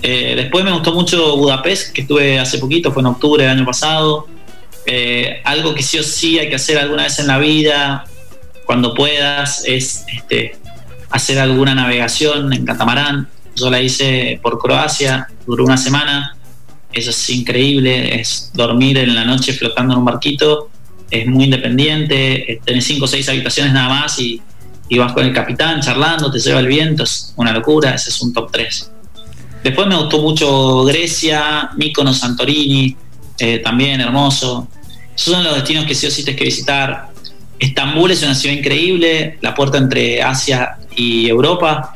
Eh, 0.00 0.34
después 0.36 0.64
me 0.64 0.70
gustó 0.70 0.94
mucho 0.94 1.36
Budapest, 1.36 1.92
que 1.92 2.02
estuve 2.02 2.38
hace 2.38 2.58
poquito, 2.58 2.92
fue 2.92 3.02
en 3.02 3.06
octubre 3.06 3.42
del 3.42 3.52
año 3.52 3.64
pasado. 3.64 4.28
Eh, 4.86 5.40
algo 5.44 5.74
que 5.74 5.82
sí 5.82 5.98
o 5.98 6.04
sí 6.04 6.38
hay 6.38 6.48
que 6.48 6.54
hacer 6.54 6.78
alguna 6.78 7.02
vez 7.02 7.18
en 7.18 7.26
la 7.26 7.38
vida, 7.38 8.04
cuando 8.64 8.94
puedas, 8.94 9.64
es 9.66 10.04
este, 10.16 10.56
hacer 11.10 11.40
alguna 11.40 11.74
navegación 11.74 12.52
en 12.52 12.64
catamarán. 12.64 13.28
Yo 13.56 13.68
la 13.68 13.80
hice 13.80 14.38
por 14.40 14.60
Croacia, 14.60 15.26
duró 15.44 15.64
una 15.64 15.76
semana. 15.76 16.36
Eso 16.92 17.10
es 17.10 17.30
increíble, 17.30 18.20
es 18.20 18.52
dormir 18.54 18.96
en 18.98 19.14
la 19.14 19.24
noche 19.24 19.52
flotando 19.52 19.94
en 19.94 19.98
un 19.98 20.04
barquito 20.04 20.70
es 21.10 21.26
muy 21.26 21.44
independiente, 21.44 22.52
eh, 22.52 22.60
tenés 22.64 22.84
cinco 22.84 23.04
o 23.04 23.08
seis 23.08 23.28
habitaciones 23.28 23.72
nada 23.72 23.88
más 23.88 24.18
y, 24.18 24.40
y 24.88 24.98
vas 24.98 25.12
con 25.12 25.24
el 25.24 25.32
capitán 25.32 25.80
charlando, 25.80 26.30
te 26.30 26.38
lleva 26.38 26.60
el 26.60 26.66
viento, 26.66 27.04
es 27.04 27.32
una 27.36 27.52
locura, 27.52 27.94
ese 27.94 28.10
es 28.10 28.20
un 28.20 28.32
top 28.32 28.50
3. 28.50 28.90
Después 29.62 29.86
me 29.86 29.96
gustó 29.96 30.22
mucho 30.22 30.84
Grecia, 30.84 31.70
Mykonos, 31.76 32.18
Santorini, 32.18 32.96
eh, 33.38 33.58
también 33.58 34.00
hermoso. 34.00 34.68
Esos 35.14 35.34
son 35.34 35.44
los 35.44 35.54
destinos 35.54 35.84
que 35.84 35.94
sí 35.94 36.06
o 36.06 36.10
sí 36.10 36.22
tienes 36.24 36.38
que 36.38 36.44
visitar. 36.44 37.08
Estambul 37.58 38.10
es 38.10 38.22
una 38.22 38.34
ciudad 38.34 38.56
increíble, 38.56 39.38
la 39.40 39.54
puerta 39.54 39.78
entre 39.78 40.22
Asia 40.22 40.76
y 40.94 41.28
Europa. 41.28 41.94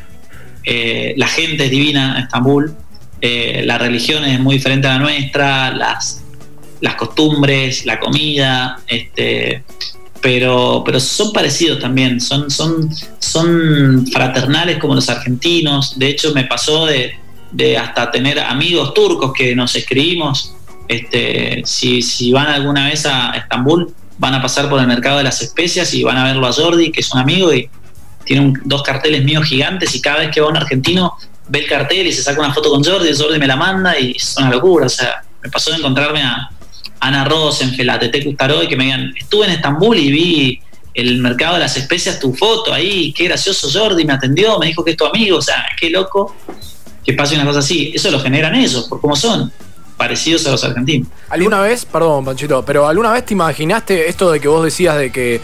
Eh, 0.64 1.14
la 1.16 1.28
gente 1.28 1.64
es 1.64 1.70
divina 1.70 2.16
en 2.16 2.24
Estambul. 2.24 2.74
Eh, 3.20 3.62
la 3.64 3.78
religión 3.78 4.24
es 4.24 4.40
muy 4.40 4.56
diferente 4.56 4.88
a 4.88 4.94
la 4.94 4.98
nuestra, 4.98 5.70
las, 5.70 6.21
las 6.82 6.96
costumbres, 6.96 7.86
la 7.86 7.98
comida, 7.98 8.78
este, 8.88 9.64
pero, 10.20 10.82
pero 10.84 11.00
son 11.00 11.32
parecidos 11.32 11.78
también, 11.78 12.20
son, 12.20 12.50
son, 12.50 12.90
son 13.18 14.06
fraternales 14.08 14.78
como 14.78 14.94
los 14.94 15.08
argentinos. 15.08 15.98
De 15.98 16.08
hecho, 16.08 16.34
me 16.34 16.44
pasó 16.44 16.86
de, 16.86 17.12
de 17.52 17.78
hasta 17.78 18.10
tener 18.10 18.38
amigos 18.40 18.92
turcos 18.94 19.32
que 19.32 19.54
nos 19.54 19.74
escribimos. 19.76 20.54
Este, 20.88 21.62
si, 21.64 22.02
si 22.02 22.32
van 22.32 22.48
alguna 22.48 22.88
vez 22.88 23.06
a 23.06 23.30
Estambul, 23.30 23.94
van 24.18 24.34
a 24.34 24.42
pasar 24.42 24.68
por 24.68 24.80
el 24.80 24.88
mercado 24.88 25.18
de 25.18 25.24
las 25.24 25.40
especias 25.40 25.94
y 25.94 26.02
van 26.02 26.18
a 26.18 26.24
verlo 26.24 26.48
a 26.48 26.52
Jordi, 26.52 26.90
que 26.90 27.00
es 27.00 27.12
un 27.14 27.20
amigo 27.20 27.54
y 27.54 27.70
tiene 28.24 28.54
dos 28.64 28.82
carteles 28.82 29.24
míos 29.24 29.44
gigantes 29.44 29.94
y 29.94 30.00
cada 30.00 30.18
vez 30.18 30.30
que 30.30 30.40
va 30.40 30.48
un 30.48 30.56
argentino 30.56 31.16
ve 31.48 31.60
el 31.60 31.66
cartel 31.66 32.06
y 32.08 32.12
se 32.12 32.22
saca 32.22 32.40
una 32.40 32.52
foto 32.52 32.70
con 32.70 32.82
Jordi, 32.82 33.16
Jordi 33.16 33.38
me 33.38 33.46
la 33.46 33.56
manda 33.56 33.98
y 33.98 34.12
es 34.12 34.36
una 34.36 34.50
locura. 34.50 34.86
O 34.86 34.88
sea, 34.88 35.22
me 35.42 35.48
pasó 35.48 35.70
de 35.70 35.78
encontrarme 35.78 36.22
a 36.22 36.50
Ana 37.02 37.24
Rosenfeld, 37.24 37.90
a 37.90 37.98
Tete 37.98 38.24
Custaró 38.24 38.62
y 38.62 38.68
que 38.68 38.76
me 38.76 38.84
digan, 38.84 39.12
estuve 39.16 39.46
en 39.46 39.52
Estambul 39.52 39.98
y 39.98 40.10
vi 40.10 40.60
el 40.94 41.18
mercado 41.18 41.54
de 41.54 41.60
las 41.60 41.76
especias, 41.76 42.20
tu 42.20 42.32
foto 42.32 42.72
ahí, 42.72 43.12
qué 43.12 43.24
gracioso 43.24 43.68
Jordi, 43.72 44.04
me 44.04 44.12
atendió, 44.12 44.58
me 44.58 44.66
dijo 44.66 44.84
que 44.84 44.92
es 44.92 44.96
tu 44.96 45.04
amigo, 45.04 45.38
o 45.38 45.42
sea, 45.42 45.64
qué 45.78 45.90
loco 45.90 46.34
que 47.04 47.14
pase 47.14 47.34
una 47.34 47.44
cosa 47.44 47.58
así. 47.58 47.92
Eso 47.94 48.10
lo 48.10 48.20
generan 48.20 48.54
ellos, 48.54 48.86
por 48.88 49.00
cómo 49.00 49.16
son, 49.16 49.52
parecidos 49.96 50.46
a 50.46 50.52
los 50.52 50.62
argentinos. 50.62 51.08
¿Alguna 51.28 51.60
vez, 51.60 51.84
perdón 51.84 52.24
Panchito, 52.24 52.64
pero 52.64 52.86
alguna 52.86 53.10
vez 53.10 53.26
te 53.26 53.34
imaginaste 53.34 54.08
esto 54.08 54.30
de 54.30 54.38
que 54.38 54.48
vos 54.48 54.64
decías 54.64 54.96
de 54.96 55.10
que 55.10 55.40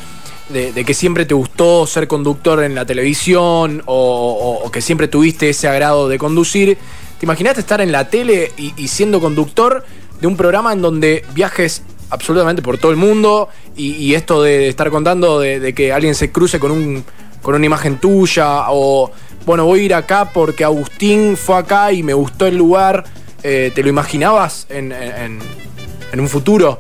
de, 0.49 0.85
que 0.85 0.95
siempre 0.95 1.27
te 1.27 1.35
gustó 1.35 1.87
ser 1.87 2.09
conductor 2.09 2.63
en 2.63 2.75
la 2.75 2.87
televisión 2.87 3.83
o, 3.87 4.71
que 4.73 4.81
siempre 4.81 5.09
tuviste 5.09 5.51
ese 5.51 5.69
agrado 5.69 6.09
de 6.09 6.19
conducir. 6.19 6.79
¿Te 7.19 7.27
imaginaste 7.27 7.61
estar 7.61 7.81
en 7.81 7.93
la 7.93 8.09
tele 8.09 8.53
y, 8.57 8.89
siendo 8.89 9.21
conductor 9.21 9.85
de 10.21 10.27
un 10.27 10.37
programa 10.37 10.73
en 10.73 10.83
donde 10.83 11.25
viajes 11.35 11.83
absolutamente 12.11 12.63
por 12.63 12.79
todo 12.79 12.91
el 12.91 12.97
mundo 12.97 13.49
y, 13.77 14.15
esto 14.15 14.43
de 14.43 14.69
estar 14.69 14.91
contando 14.91 15.41
de, 15.41 15.73
que 15.75 15.93
alguien 15.93 16.15
se 16.15 16.33
cruce 16.33 16.59
con, 16.59 16.71
un, 16.71 17.05
con 17.43 17.55
una 17.55 17.67
imagen 17.67 17.99
tuya 17.99 18.71
o, 18.71 19.11
bueno, 19.45 19.65
voy 19.65 19.81
a 19.81 19.83
ir 19.85 19.95
acá 19.95 20.31
porque 20.33 20.65
Agustín 20.65 21.37
fue 21.37 21.57
acá 21.57 21.93
y 21.93 22.03
me 22.03 22.15
gustó 22.15 22.47
el 22.47 22.57
lugar? 22.57 23.05
Eh, 23.43 23.71
¿Te 23.75 23.83
lo 23.83 23.89
imaginabas 23.89 24.67
en, 24.69 24.93
en, 24.93 26.21
un 26.21 26.29
futuro? 26.29 26.79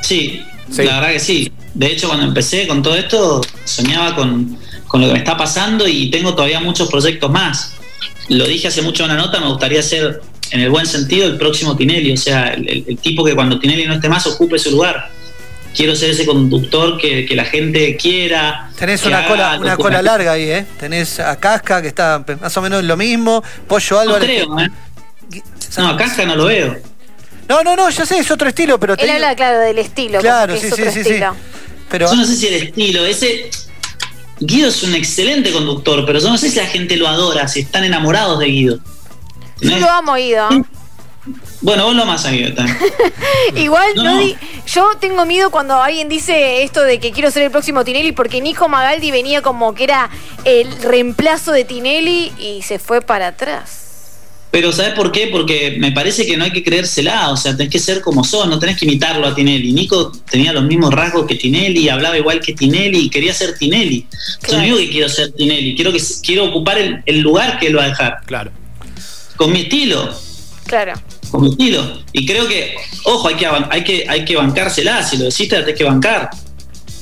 Sí, 0.00 0.42
sí, 0.70 0.84
la 0.84 1.00
verdad 1.00 1.12
que 1.12 1.20
sí 1.20 1.52
de 1.74 1.88
hecho, 1.88 2.06
cuando 2.06 2.26
empecé 2.26 2.66
con 2.68 2.82
todo 2.82 2.94
esto, 2.94 3.40
soñaba 3.64 4.14
con, 4.14 4.56
lo 4.92 5.06
que 5.08 5.12
me 5.12 5.18
está 5.18 5.36
pasando 5.36 5.88
y 5.88 6.08
tengo 6.08 6.34
todavía 6.34 6.60
muchos 6.60 6.88
proyectos 6.88 7.30
más. 7.30 7.72
Lo 8.28 8.46
dije 8.46 8.68
hace 8.68 8.80
mucho 8.80 9.04
en 9.04 9.10
una 9.10 9.20
nota, 9.20 9.40
me 9.40 9.48
gustaría 9.48 9.82
ser, 9.82 10.22
en 10.50 10.60
el 10.60 10.70
buen 10.70 10.86
sentido, 10.86 11.26
el 11.26 11.36
próximo 11.36 11.76
Tinelli, 11.76 12.12
o 12.12 12.16
sea, 12.16 12.54
el, 12.54 12.98
tipo 13.00 13.24
que 13.24 13.34
cuando 13.34 13.58
Tinelli 13.58 13.86
no 13.86 13.94
esté 13.94 14.08
más 14.08 14.26
ocupe 14.26 14.58
su 14.58 14.70
lugar. 14.70 15.10
Quiero 15.74 15.96
ser 15.96 16.10
ese 16.10 16.24
conductor 16.24 16.96
que, 16.98 17.26
la 17.34 17.44
gente 17.44 17.96
quiera. 17.96 18.70
Tenés 18.78 19.04
una, 19.04 19.26
cola, 19.26 19.58
una 19.60 19.76
cola 19.76 20.02
larga 20.02 20.32
ahí, 20.32 20.48
¿eh? 20.48 20.66
Tenés 20.78 21.18
a 21.18 21.36
Casca, 21.40 21.82
que 21.82 21.88
está 21.88 22.24
más 22.40 22.56
o 22.56 22.62
menos 22.62 22.84
lo 22.84 22.96
mismo, 22.96 23.42
Pollo 23.66 23.98
Álvarez. 23.98 24.46
No 24.46 24.54
creo, 24.54 24.66
¿eh? 24.66 25.42
No, 25.78 25.88
a 25.88 25.96
Casca 25.96 26.24
no 26.24 26.36
lo 26.36 26.44
veo. 26.44 26.76
No, 27.48 27.62
no, 27.62 27.74
no, 27.74 27.90
ya 27.90 28.06
sé, 28.06 28.18
es 28.18 28.30
otro 28.30 28.48
estilo, 28.48 28.78
pero... 28.78 28.94
Él 28.94 29.10
habla, 29.10 29.34
claro, 29.34 29.58
del 29.58 29.78
estilo. 29.78 30.20
Claro, 30.20 30.56
sí, 30.56 30.70
sí, 30.70 30.82
sí, 30.92 31.04
sí. 31.04 31.18
Yo 31.18 32.14
no 32.14 32.24
sé 32.24 32.36
si 32.36 32.46
el 32.46 32.54
estilo, 32.54 33.04
ese. 33.04 33.50
Guido 34.40 34.68
es 34.68 34.82
un 34.82 34.94
excelente 34.94 35.52
conductor, 35.52 36.04
pero 36.04 36.18
yo 36.18 36.28
no 36.28 36.36
sé 36.36 36.50
si 36.50 36.56
la 36.56 36.66
gente 36.66 36.96
lo 36.96 37.06
adora, 37.06 37.46
si 37.46 37.60
están 37.60 37.84
enamorados 37.84 38.38
de 38.40 38.46
Guido. 38.46 38.80
Yo 39.60 39.78
lo 39.78 39.90
amo, 39.90 40.14
Guido. 40.14 40.48
Bueno, 41.62 41.86
vos 41.86 41.94
lo 41.94 42.02
amas 42.02 42.26
a 42.26 42.30
Guido 42.30 42.54
también. 42.54 42.76
Igual, 43.56 44.36
yo 44.66 44.90
tengo 45.00 45.24
miedo 45.24 45.50
cuando 45.50 45.80
alguien 45.82 46.08
dice 46.08 46.62
esto 46.62 46.82
de 46.82 47.00
que 47.00 47.12
quiero 47.12 47.30
ser 47.30 47.44
el 47.44 47.50
próximo 47.50 47.84
Tinelli, 47.84 48.12
porque 48.12 48.40
Nico 48.40 48.68
Magaldi 48.68 49.10
venía 49.10 49.40
como 49.40 49.74
que 49.74 49.84
era 49.84 50.10
el 50.44 50.70
reemplazo 50.82 51.52
de 51.52 51.64
Tinelli 51.64 52.32
y 52.38 52.62
se 52.62 52.78
fue 52.78 53.00
para 53.00 53.28
atrás. 53.28 53.84
Pero 54.54 54.70
¿sabes 54.70 54.92
por 54.92 55.10
qué? 55.10 55.30
Porque 55.32 55.78
me 55.80 55.90
parece 55.90 56.24
que 56.24 56.36
no 56.36 56.44
hay 56.44 56.52
que 56.52 56.62
creérsela, 56.62 57.30
o 57.30 57.36
sea, 57.36 57.56
tenés 57.56 57.72
que 57.72 57.80
ser 57.80 58.00
como 58.02 58.22
son, 58.22 58.48
no 58.50 58.60
tenés 58.60 58.78
que 58.78 58.84
imitarlo 58.84 59.26
a 59.26 59.34
Tinelli. 59.34 59.72
Nico 59.72 60.12
tenía 60.30 60.52
los 60.52 60.62
mismos 60.62 60.94
rasgos 60.94 61.26
que 61.26 61.34
Tinelli, 61.34 61.88
hablaba 61.88 62.16
igual 62.16 62.38
que 62.38 62.52
Tinelli 62.52 63.06
y 63.06 63.10
quería 63.10 63.34
ser 63.34 63.58
Tinelli. 63.58 64.06
Yo 64.48 64.56
no 64.56 64.62
digo 64.62 64.76
que 64.76 64.90
quiero 64.90 65.08
ser 65.08 65.32
Tinelli, 65.32 65.74
quiero, 65.74 65.90
que, 65.90 66.00
quiero 66.22 66.44
ocupar 66.44 66.78
el, 67.04 67.20
lugar 67.20 67.58
que 67.58 67.66
él 67.66 67.76
va 67.76 67.82
a 67.82 67.88
dejar. 67.88 68.18
Claro. 68.26 68.52
Con 69.36 69.52
mi 69.52 69.62
estilo. 69.62 70.14
Claro. 70.66 70.94
Con 71.30 71.42
mi 71.42 71.50
estilo. 71.50 72.02
Y 72.12 72.26
creo 72.26 72.46
que, 72.46 72.74
ojo, 73.04 73.28
hay 73.28 73.34
que, 73.34 73.46
hay 73.46 73.84
que, 73.84 74.06
hay 74.08 74.24
que 74.24 74.36
bancársela, 74.36 75.02
si 75.02 75.16
lo 75.16 75.24
decís, 75.24 75.48
te 75.48 75.60
tenés 75.60 75.76
que 75.76 75.84
bancar. 75.84 76.30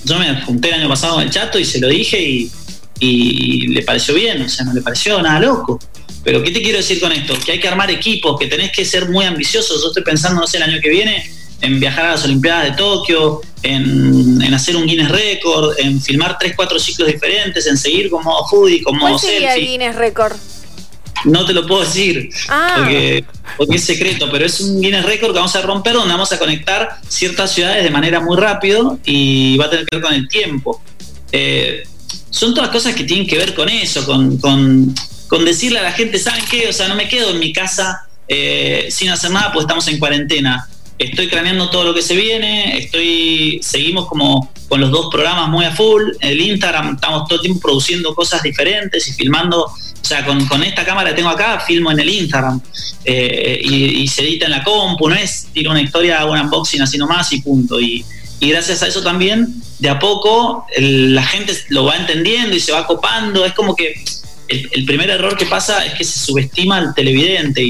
Yo 0.04 0.18
me 0.18 0.40
junté 0.42 0.68
el 0.68 0.74
año 0.74 0.88
pasado 0.88 1.14
con 1.14 1.22
el 1.22 1.30
chato 1.30 1.58
y 1.58 1.64
se 1.64 1.78
lo 1.80 1.88
dije 1.88 2.20
y, 2.20 2.50
y 2.98 3.68
le 3.68 3.82
pareció 3.82 4.14
bien, 4.14 4.42
o 4.42 4.48
sea, 4.48 4.64
no 4.64 4.72
le 4.72 4.82
pareció 4.82 5.20
nada 5.22 5.40
loco. 5.40 5.78
Pero 6.24 6.42
¿qué 6.42 6.50
te 6.50 6.62
quiero 6.62 6.78
decir 6.78 7.00
con 7.00 7.12
esto? 7.12 7.34
Que 7.44 7.52
hay 7.52 7.60
que 7.60 7.68
armar 7.68 7.90
equipos, 7.90 8.38
que 8.38 8.46
tenés 8.46 8.70
que 8.72 8.84
ser 8.84 9.08
muy 9.08 9.24
ambiciosos. 9.24 9.82
Yo 9.82 9.88
estoy 9.88 10.02
pensando, 10.04 10.40
no 10.40 10.46
sé, 10.46 10.58
el 10.58 10.64
año 10.64 10.80
que 10.80 10.88
viene 10.88 11.28
en 11.60 11.80
viajar 11.80 12.06
a 12.06 12.10
las 12.12 12.24
Olimpiadas 12.24 12.64
de 12.64 12.72
Tokio, 12.72 13.40
en, 13.62 14.42
hacer 14.52 14.76
un 14.76 14.86
Guinness 14.86 15.10
Record, 15.10 15.78
en 15.78 16.00
filmar 16.00 16.36
tres, 16.38 16.54
cuatro 16.56 16.78
ciclos 16.78 17.08
diferentes, 17.08 17.66
en 17.66 17.78
seguir 17.78 18.10
como 18.10 18.46
foodie, 18.48 18.82
como 18.82 19.00
¿Cuál 19.00 19.18
sería 19.18 19.54
el 19.54 19.66
Guinness 19.66 19.94
Record? 19.94 20.36
No 21.24 21.44
te 21.44 21.52
lo 21.52 21.66
puedo 21.66 21.82
decir, 21.82 22.30
ah. 22.48 22.74
porque, 22.76 23.24
es 23.76 23.84
secreto, 23.84 24.28
pero 24.30 24.44
es 24.44 24.60
un 24.60 24.80
Guinness 24.80 25.04
Record 25.04 25.32
que 25.32 25.38
vamos 25.38 25.54
a 25.54 25.62
romper 25.62 25.94
donde 25.94 26.12
vamos 26.12 26.32
a 26.32 26.38
conectar 26.38 26.96
ciertas 27.08 27.52
ciudades 27.52 27.84
de 27.84 27.90
manera 27.90 28.20
muy 28.20 28.36
rápido 28.36 28.98
y 29.04 29.56
va 29.56 29.66
a 29.66 29.70
tener 29.70 29.86
que 29.86 29.96
ver 29.96 30.04
con 30.04 30.14
el 30.14 30.28
tiempo. 30.28 30.82
Eh, 31.30 31.84
son 32.30 32.54
todas 32.54 32.70
cosas 32.70 32.94
que 32.94 33.04
tienen 33.04 33.26
que 33.26 33.36
ver 33.36 33.54
con 33.54 33.68
eso, 33.68 34.04
con, 34.04 34.36
con 35.32 35.44
decirle 35.46 35.78
a 35.78 35.82
la 35.82 35.92
gente, 35.92 36.18
¿saben 36.18 36.44
qué? 36.50 36.68
O 36.68 36.72
sea, 36.72 36.88
no 36.88 36.94
me 36.94 37.08
quedo 37.08 37.30
en 37.30 37.38
mi 37.38 37.52
casa 37.52 38.06
eh, 38.28 38.88
sin 38.90 39.08
hacer 39.08 39.30
nada, 39.30 39.52
pues 39.52 39.64
estamos 39.64 39.86
en 39.88 39.98
cuarentena. 39.98 40.68
Estoy 40.98 41.28
craneando 41.28 41.70
todo 41.70 41.84
lo 41.84 41.94
que 41.94 42.02
se 42.02 42.14
viene, 42.14 42.78
estoy, 42.78 43.60
seguimos 43.62 44.06
como 44.08 44.52
con 44.68 44.80
los 44.80 44.90
dos 44.90 45.08
programas 45.10 45.48
muy 45.48 45.64
a 45.64 45.72
full. 45.72 46.02
En 46.20 46.32
el 46.32 46.40
Instagram 46.40 46.94
estamos 46.94 47.28
todo 47.28 47.36
el 47.36 47.42
tiempo 47.42 47.60
produciendo 47.60 48.14
cosas 48.14 48.42
diferentes 48.42 49.08
y 49.08 49.12
filmando. 49.12 49.70
O 50.02 50.04
sea, 50.04 50.24
con, 50.24 50.62
esta 50.64 50.84
cámara 50.84 51.10
que 51.10 51.16
tengo 51.16 51.28
acá, 51.28 51.60
filmo 51.60 51.92
en 51.92 52.00
el 52.00 52.08
Instagram 52.08 52.60
eh, 53.04 53.60
y, 53.62 54.08
se 54.08 54.22
edita 54.22 54.46
en 54.46 54.50
la 54.50 54.64
compu, 54.64 55.08
no 55.08 55.14
es 55.14 55.46
tiro 55.52 55.70
una 55.70 55.80
historia, 55.80 56.20
hago 56.20 56.32
un 56.32 56.40
unboxing 56.40 56.82
así 56.82 56.98
nomás 56.98 57.32
y 57.32 57.40
punto. 57.40 57.80
Y, 57.80 58.04
y 58.40 58.48
gracias 58.48 58.82
a 58.82 58.88
eso 58.88 59.02
también, 59.02 59.54
de 59.78 59.88
a 59.88 60.00
poco, 60.00 60.66
la 60.76 61.22
gente 61.22 61.56
lo 61.68 61.84
va 61.84 61.96
entendiendo 61.96 62.56
y 62.56 62.60
se 62.60 62.72
va 62.72 62.86
copando. 62.88 63.44
Es 63.44 63.52
como 63.52 63.76
que 63.76 63.94
el, 64.48 64.84
primer 64.84 65.10
error 65.10 65.36
que 65.36 65.46
pasa 65.46 65.84
es 65.86 65.94
que 65.94 66.02
se 66.02 66.18
subestima 66.18 66.78
al 66.78 66.94
televidente 66.94 67.62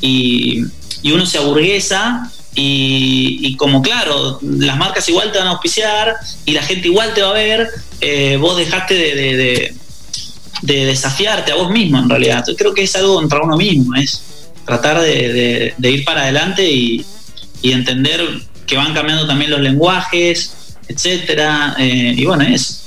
y, 0.00 0.64
uno 1.04 1.24
se 1.26 1.38
aburguesa 1.38 2.32
y, 2.54 3.54
como 3.56 3.82
claro, 3.82 4.38
las 4.42 4.78
marcas 4.78 5.08
igual 5.10 5.30
te 5.30 5.38
van 5.38 5.48
a 5.48 5.50
auspiciar 5.50 6.14
y 6.46 6.52
la 6.52 6.62
gente 6.62 6.88
igual 6.88 7.12
te 7.12 7.22
va 7.22 7.30
a 7.30 7.34
ver, 7.34 7.68
eh, 8.00 8.38
vos 8.40 8.56
dejaste 8.56 8.94
de, 8.94 9.74
desafiarte 10.62 11.52
a 11.52 11.56
vos 11.56 11.70
mismo 11.70 11.98
en 11.98 12.08
realidad. 12.08 12.44
Yo 12.46 12.56
creo 12.56 12.74
que 12.74 12.82
es 12.82 12.96
algo 12.96 13.16
contra 13.16 13.40
uno 13.40 13.56
mismo, 13.56 13.94
es 13.94 14.22
tratar 14.64 15.00
de, 15.00 15.74
ir 15.78 16.04
para 16.04 16.22
adelante 16.22 16.68
y, 16.68 17.04
entender 17.62 18.20
que 18.64 18.76
van 18.76 18.94
cambiando 18.94 19.26
también 19.26 19.50
los 19.50 19.60
lenguajes, 19.60 20.76
etcétera, 20.86 21.74
eh, 21.78 22.14
y 22.16 22.24
bueno, 22.24 22.44
eso. 22.44 22.86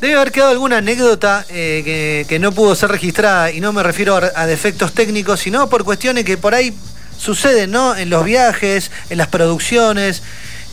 Debe 0.00 0.14
haber 0.14 0.30
quedado 0.30 0.52
alguna 0.52 0.76
anécdota 0.76 1.44
eh, 1.48 2.24
que, 2.28 2.38
no 2.38 2.52
pudo 2.52 2.76
ser 2.76 2.90
registrada, 2.90 3.50
y 3.50 3.60
no 3.60 3.72
me 3.72 3.82
refiero 3.82 4.14
a, 4.14 4.46
defectos 4.46 4.92
técnicos, 4.92 5.40
sino 5.40 5.68
por 5.68 5.84
cuestiones 5.84 6.24
que 6.24 6.36
por 6.36 6.54
ahí 6.54 6.72
suceden, 7.18 7.72
¿no? 7.72 7.96
En 7.96 8.10
los 8.10 8.24
viajes, 8.24 8.92
en 9.10 9.18
las 9.18 9.26
producciones. 9.28 10.22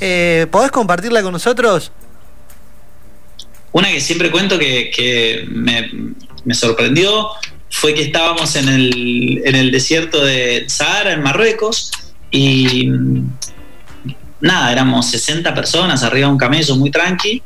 Eh, 0.01 0.45
¿Podés 0.51 0.71
compartirla 0.71 1.23
con 1.23 1.31
nosotros? 1.31 1.91
Una 3.73 3.89
que 3.89 3.99
siempre 3.99 4.31
cuento 4.31 4.57
que, 4.57 5.45
me, 5.49 6.53
sorprendió 6.53 7.29
fue 7.69 7.93
que 7.93 8.03
estábamos 8.03 8.55
en 8.55 8.69
el, 8.69 9.41
en 9.43 9.55
el 9.55 9.71
desierto 9.71 10.23
de 10.23 10.65
Sahara, 10.67 11.13
en 11.13 11.21
Marruecos, 11.21 11.91
y 12.31 12.89
nada, 14.39 14.71
éramos 14.71 15.07
60 15.07 15.53
personas 15.53 16.03
arriba 16.03 16.27
de 16.27 16.33
un 16.33 16.37
camello 16.37 16.75
muy 16.75 16.91
tranqui 16.91 17.41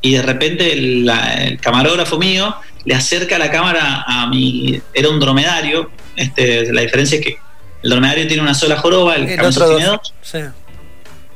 y 0.00 0.12
de 0.12 0.22
repente 0.22 0.72
el, 0.72 1.10
el, 1.38 1.58
camarógrafo 1.58 2.18
mío 2.18 2.54
le 2.84 2.94
acerca 2.94 3.38
la 3.38 3.50
cámara 3.50 4.04
a 4.06 4.26
mi. 4.28 4.80
Era 4.94 5.08
un 5.08 5.18
dromedario. 5.18 5.90
Este, 6.14 6.72
la 6.72 6.82
diferencia 6.82 7.18
es 7.18 7.24
que 7.24 7.36
el 7.82 7.90
dromedario 7.90 8.26
tiene 8.26 8.42
una 8.42 8.54
sola 8.54 8.78
joroba, 8.78 9.16
el, 9.16 9.28
El 9.28 9.36
camello 9.36 9.66
tiene 9.66 9.84
dos. 9.84 10.00
dos. 10.02 10.14
Sí. 10.22 10.38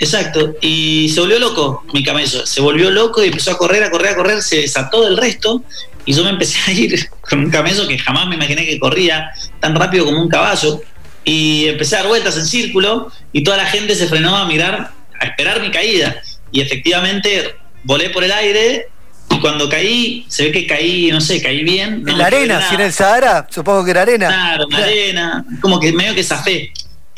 Exacto. 0.01 0.57
Y 0.63 1.11
se 1.11 1.21
volvió 1.21 1.39
loco 1.39 1.85
mi 1.93 2.03
camello. 2.03 2.47
Se 2.47 2.61
volvió 2.63 2.91
loco 2.91 3.23
y 3.23 3.29
empezó 3.29 3.53
a 3.53 3.59
correr, 3.59 3.85
a 3.85 3.91
correr, 3.91 4.13
a 4.13 4.17
correr. 4.17 4.43
Se 4.43 4.57
desató 4.57 5.05
del 5.05 5.17
resto. 5.17 5.63
Y 6.07 6.15
yo 6.15 6.25
me 6.25 6.31
empecé 6.31 6.59
a 6.67 6.73
ir 6.73 7.09
con 7.29 7.41
un 7.41 7.51
camello 7.51 7.87
que 7.87 7.99
jamás 7.99 8.27
me 8.27 8.35
imaginé 8.35 8.67
que 8.67 8.81
corría 8.81 9.31
tan 9.61 9.75
rápido 9.77 10.07
como 10.07 10.21
un 10.21 10.29
caballo. 10.29 10.81
Y 11.23 11.69
empecé 11.69 11.97
a 11.97 11.99
dar 11.99 12.09
vueltas 12.09 12.37
en 12.39 12.47
círculo. 12.47 13.13
Y 13.33 13.45
toda 13.45 13.59
la 13.59 13.67
gente 13.67 13.95
se 13.95 14.09
frenó 14.09 14.37
a 14.37 14.47
mirar, 14.47 14.91
a 15.21 15.25
esperar 15.27 15.61
mi 15.61 15.71
caída. 15.71 16.17
Y 16.51 16.63
efectivamente 16.63 17.57
volé 17.85 18.09
por 18.09 18.25
el 18.25 18.33
aire. 18.33 18.89
Y 19.29 19.39
cuando 19.39 19.69
caí, 19.69 20.25
se 20.29 20.45
ve 20.45 20.53
que 20.53 20.67
caí, 20.67 21.13
no 21.13 21.21
sé, 21.21 21.43
caí 21.43 21.63
bien. 21.63 22.03
no 22.03 22.11
En 22.11 22.19
la 22.19 22.27
arena, 22.27 22.69
si 22.69 22.75
en 22.75 22.81
el 22.81 22.93
Sahara, 22.93 23.47
supongo 23.51 23.85
que 23.85 23.91
era 23.93 24.03
arena. 24.03 24.27
Claro, 24.27 24.65
en 24.65 24.71
la 24.71 24.85
arena, 24.85 25.45
como 25.61 25.79
que 25.79 25.93
medio 25.93 26.15
que 26.15 26.25
zafé. 26.25 26.73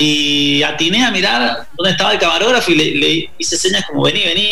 Y 0.05 0.61
atiné 0.63 1.05
a 1.05 1.11
mirar 1.11 1.65
dónde 1.77 1.91
estaba 1.91 2.11
el 2.11 2.19
camarógrafo 2.19 2.71
y 2.71 2.75
le, 2.75 2.95
le 2.95 3.29
hice 3.37 3.55
señas 3.55 3.85
como 3.87 4.03
vení, 4.03 4.21
vení. 4.21 4.49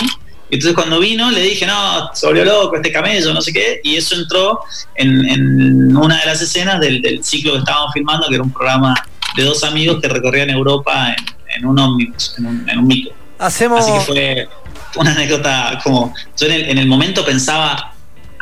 Y 0.49 0.55
entonces 0.55 0.73
cuando 0.73 0.99
vino 0.99 1.29
le 1.29 1.41
dije, 1.41 1.65
no, 1.65 2.09
se 2.13 2.25
volvió 2.25 2.45
loco 2.45 2.77
este 2.77 2.91
camello, 2.91 3.33
no 3.33 3.41
sé 3.41 3.51
qué. 3.51 3.81
Y 3.83 3.97
eso 3.97 4.15
entró 4.15 4.61
en, 4.95 5.29
en 5.29 5.97
una 5.97 6.19
de 6.19 6.25
las 6.25 6.41
escenas 6.41 6.79
del, 6.79 7.01
del 7.01 7.21
ciclo 7.23 7.51
que 7.53 7.59
estábamos 7.59 7.91
filmando, 7.93 8.29
que 8.29 8.35
era 8.35 8.43
un 8.43 8.53
programa 8.53 8.93
de 9.35 9.43
dos 9.43 9.61
amigos 9.65 9.99
que 10.01 10.07
recorrían 10.07 10.49
Europa 10.49 11.15
en, 11.17 11.25
en 11.57 11.65
un 11.65 11.77
ómnibus, 11.77 12.35
en 12.37 12.45
un, 12.45 12.69
en 12.69 12.79
un 12.79 12.87
micro. 12.87 13.13
Hacemos. 13.37 13.85
Así 13.85 14.13
que 14.13 14.47
fue 14.93 15.01
una 15.01 15.11
anécdota 15.11 15.79
como. 15.83 16.13
Yo 16.37 16.47
en 16.47 16.53
el, 16.53 16.69
en 16.69 16.77
el 16.77 16.87
momento 16.87 17.25
pensaba. 17.25 17.93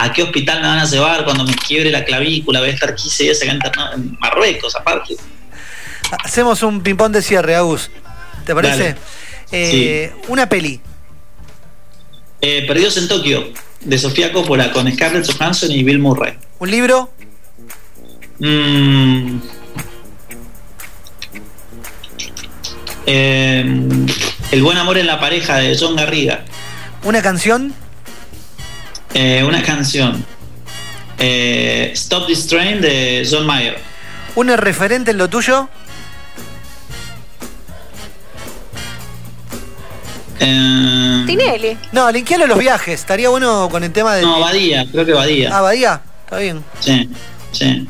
¿A 0.01 0.13
qué 0.13 0.23
hospital 0.23 0.61
me 0.61 0.67
van 0.69 0.79
a 0.79 0.85
llevar 0.85 1.25
cuando 1.25 1.43
me 1.43 1.53
quiebre 1.53 1.91
la 1.91 2.05
clavícula? 2.05 2.61
Voy 2.61 2.69
a 2.69 2.71
estar 2.71 2.95
15 2.95 3.23
días 3.23 3.43
acá 3.43 3.91
en 3.93 4.17
Marruecos, 4.21 4.73
aparte. 4.73 5.17
Hacemos 6.23 6.63
un 6.63 6.81
ping-pong 6.81 7.11
de 7.11 7.21
cierre, 7.21 7.55
Agus. 7.55 7.91
¿Te 8.45 8.55
parece? 8.55 8.95
Eh, 9.51 10.13
Una 10.27 10.47
peli. 10.49 10.79
Eh, 12.41 12.65
Perdidos 12.67 12.97
en 12.97 13.07
Tokio, 13.07 13.51
de 13.81 13.97
Sofía 13.97 14.31
Coppola, 14.31 14.71
con 14.71 14.91
Scarlett 14.91 15.31
Johansson 15.31 15.71
y 15.71 15.83
Bill 15.83 15.99
Murray. 15.99 16.33
Un 16.59 16.71
libro. 16.71 17.11
Mm. 18.39 19.39
Eh, 23.05 23.65
el 24.51 24.63
buen 24.63 24.77
amor 24.77 24.97
en 24.97 25.07
la 25.07 25.19
pareja 25.19 25.57
de 25.57 25.77
John 25.77 25.95
Garriga. 25.95 26.45
Una 27.03 27.21
canción. 27.21 27.73
Eh, 29.13 29.43
una 29.45 29.63
canción. 29.63 30.25
Stop 31.17 32.27
This 32.27 32.47
Train 32.47 32.79
de 32.81 33.27
John 33.29 33.45
Mayer. 33.45 33.77
Un 34.35 34.47
referente 34.55 35.11
en 35.11 35.17
lo 35.17 35.27
tuyo. 35.27 35.67
Eh, 40.39 41.23
Tinelli. 41.27 41.77
No, 41.91 42.09
linkealo 42.11 42.47
los 42.47 42.57
viajes. 42.57 42.99
Estaría 43.01 43.29
bueno 43.29 43.67
con 43.69 43.83
el 43.83 43.91
tema 43.91 44.15
de. 44.15 44.21
no, 44.23 44.39
Badía, 44.39 44.85
creo 44.91 45.05
que 45.05 45.13
Badía. 45.13 45.49
Ah, 45.57 45.61
Bahía. 45.61 46.01
Está 46.25 46.37
bien. 46.37 46.63
Sí, 46.79 47.09
sí. 47.51 47.87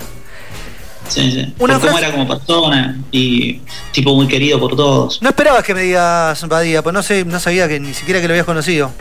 Sí, 1.07 1.31
sí. 1.31 1.53
Una 1.59 1.79
por 1.79 1.87
cómo 1.89 1.97
frase- 1.97 2.05
era 2.07 2.11
como 2.11 2.27
persona 2.27 2.97
y 3.11 3.61
tipo 3.91 4.15
muy 4.15 4.27
querido 4.27 4.59
por 4.59 4.75
todos. 4.75 5.21
No 5.21 5.29
esperabas 5.29 5.63
que 5.63 5.73
me 5.73 5.81
digas 5.81 6.47
Badía, 6.47 6.83
pues 6.83 6.93
no 6.93 7.01
sé, 7.01 7.25
no 7.25 7.39
sabía 7.39 7.67
que 7.67 7.79
ni 7.79 7.93
siquiera 7.95 8.21
que 8.21 8.27
lo 8.27 8.33
habías 8.33 8.45
conocido. 8.45 8.91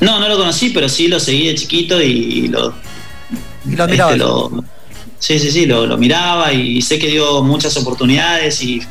No, 0.00 0.18
no 0.18 0.28
lo 0.28 0.36
conocí, 0.36 0.70
pero 0.70 0.88
sí 0.88 1.06
lo 1.08 1.20
seguí 1.20 1.46
de 1.48 1.54
chiquito 1.54 2.00
y 2.02 2.48
lo. 2.48 2.74
Y 3.68 3.76
lo 3.76 3.84
este, 3.84 4.16
lo- 4.16 4.64
sí, 5.18 5.38
sí, 5.38 5.50
sí, 5.52 5.66
lo, 5.66 5.86
lo 5.86 5.96
miraba 5.96 6.52
y 6.52 6.80
sé 6.82 6.98
que 6.98 7.06
dio 7.08 7.42
muchas 7.42 7.76
oportunidades 7.76 8.60
y, 8.62 8.82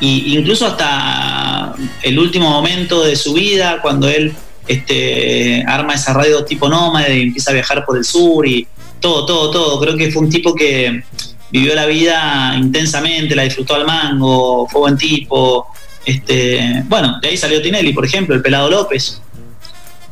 y 0.00 0.36
incluso 0.36 0.66
hasta 0.66 1.74
el 2.02 2.18
último 2.18 2.50
momento 2.50 3.02
de 3.02 3.16
su 3.16 3.34
vida, 3.34 3.80
cuando 3.80 4.08
él 4.08 4.34
este, 4.66 5.64
arma 5.66 5.94
esa 5.94 6.12
radio 6.12 6.44
tipo 6.44 6.68
nómade 6.68 7.18
y 7.18 7.22
empieza 7.22 7.50
a 7.50 7.54
viajar 7.54 7.84
por 7.84 7.96
el 7.96 8.04
sur 8.04 8.46
y 8.46 8.66
todo, 9.00 9.26
todo, 9.26 9.50
todo. 9.50 9.80
Creo 9.80 9.96
que 9.96 10.10
fue 10.10 10.22
un 10.22 10.30
tipo 10.30 10.54
que 10.54 11.04
vivió 11.50 11.74
la 11.74 11.86
vida 11.86 12.54
intensamente, 12.58 13.34
la 13.34 13.42
disfrutó 13.42 13.74
al 13.74 13.86
mango, 13.86 14.66
fue 14.68 14.80
buen 14.80 14.96
tipo. 14.96 15.66
Este, 16.04 16.82
bueno, 16.86 17.18
de 17.20 17.28
ahí 17.28 17.36
salió 17.36 17.62
Tinelli, 17.62 17.92
por 17.92 18.04
ejemplo, 18.04 18.34
el 18.34 18.42
Pelado 18.42 18.70
López. 18.70 19.20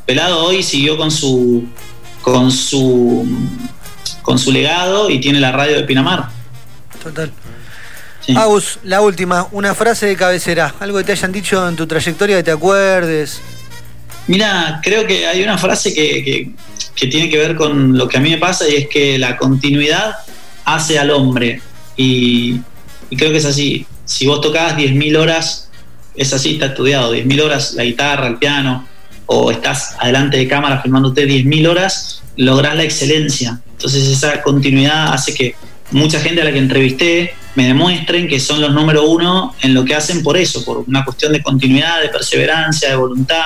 Pelado 0.07 0.45
hoy 0.45 0.63
siguió 0.63 0.97
con 0.97 1.11
su 1.11 1.65
con 2.23 2.51
su 2.51 3.27
con 4.23 4.39
su 4.39 4.53
legado 4.53 5.11
y 5.11 5.21
tiene 5.21 5.41
la 5.41 5.53
radio 5.53 5.77
de 5.77 5.83
Pinamar. 5.85 6.29
Total. 7.03 7.33
Sí. 8.27 8.35
Agus, 8.37 8.79
la 8.85 9.01
última, 9.01 9.49
una 9.53 9.75
frase 9.75 10.07
de 10.07 10.17
cabecera. 10.17 10.75
Algo 10.81 10.99
que 10.99 11.05
te 11.05 11.13
hayan 11.13 11.33
dicho 11.33 11.69
en 11.69 11.75
tu 11.77 11.87
trayectoria 11.87 12.37
que 12.37 12.43
te 12.45 12.51
acuerdes. 12.53 13.41
Mira, 14.29 14.81
creo 14.83 15.07
que 15.07 15.27
hay 15.27 15.43
una 15.43 15.59
frase 15.59 15.93
que, 15.93 16.23
que- 16.25 16.51
que 16.95 17.07
tiene 17.09 17.29
que 17.31 17.39
ver 17.39 17.57
con 17.57 17.97
lo 17.97 18.07
que 18.09 18.19
a 18.19 18.21
mí 18.21 18.31
me 18.31 18.37
pasa 18.39 18.69
y 18.69 18.75
es 18.77 18.89
que 18.89 19.19
la 19.19 19.37
continuidad 19.37 20.15
hace 20.65 20.99
al 20.99 21.11
hombre. 21.11 21.61
Y, 21.97 22.61
y 23.11 23.17
creo 23.17 23.31
que 23.33 23.39
es 23.39 23.45
así. 23.45 23.87
Si 24.05 24.27
vos 24.27 24.41
tocás 24.41 24.77
10.000 24.77 25.17
horas, 25.19 25.71
es 26.15 26.33
así, 26.33 26.55
está 26.55 26.67
estudiado, 26.67 27.15
10.000 27.15 27.41
horas 27.43 27.73
la 27.75 27.85
guitarra, 27.85 28.27
el 28.29 28.37
piano, 28.37 28.87
o 29.27 29.51
estás 29.51 29.97
adelante 29.99 30.37
de 30.37 30.47
cámara 30.47 30.81
filmándote 30.83 31.27
10.000 31.27 31.69
horas, 31.69 32.23
lográs 32.37 32.77
la 32.77 32.85
excelencia. 32.85 33.61
Entonces 33.73 34.07
esa 34.07 34.43
continuidad 34.43 35.13
hace 35.13 35.35
que 35.35 35.55
mucha 35.91 36.21
gente 36.21 36.43
a 36.43 36.45
la 36.45 36.53
que 36.53 36.59
entrevisté 36.59 37.35
me 37.55 37.67
demuestren 37.67 38.29
que 38.29 38.41
son 38.41 38.61
los 38.61 38.73
número 38.73 39.05
uno 39.05 39.55
en 39.61 39.75
lo 39.75 39.85
que 39.85 39.95
hacen 39.95 40.23
por 40.23 40.37
eso, 40.37 40.65
por 40.65 40.79
una 40.79 41.05
cuestión 41.05 41.33
de 41.33 41.43
continuidad, 41.43 42.01
de 42.01 42.09
perseverancia, 42.09 42.89
de 42.91 42.97
voluntad, 42.97 43.43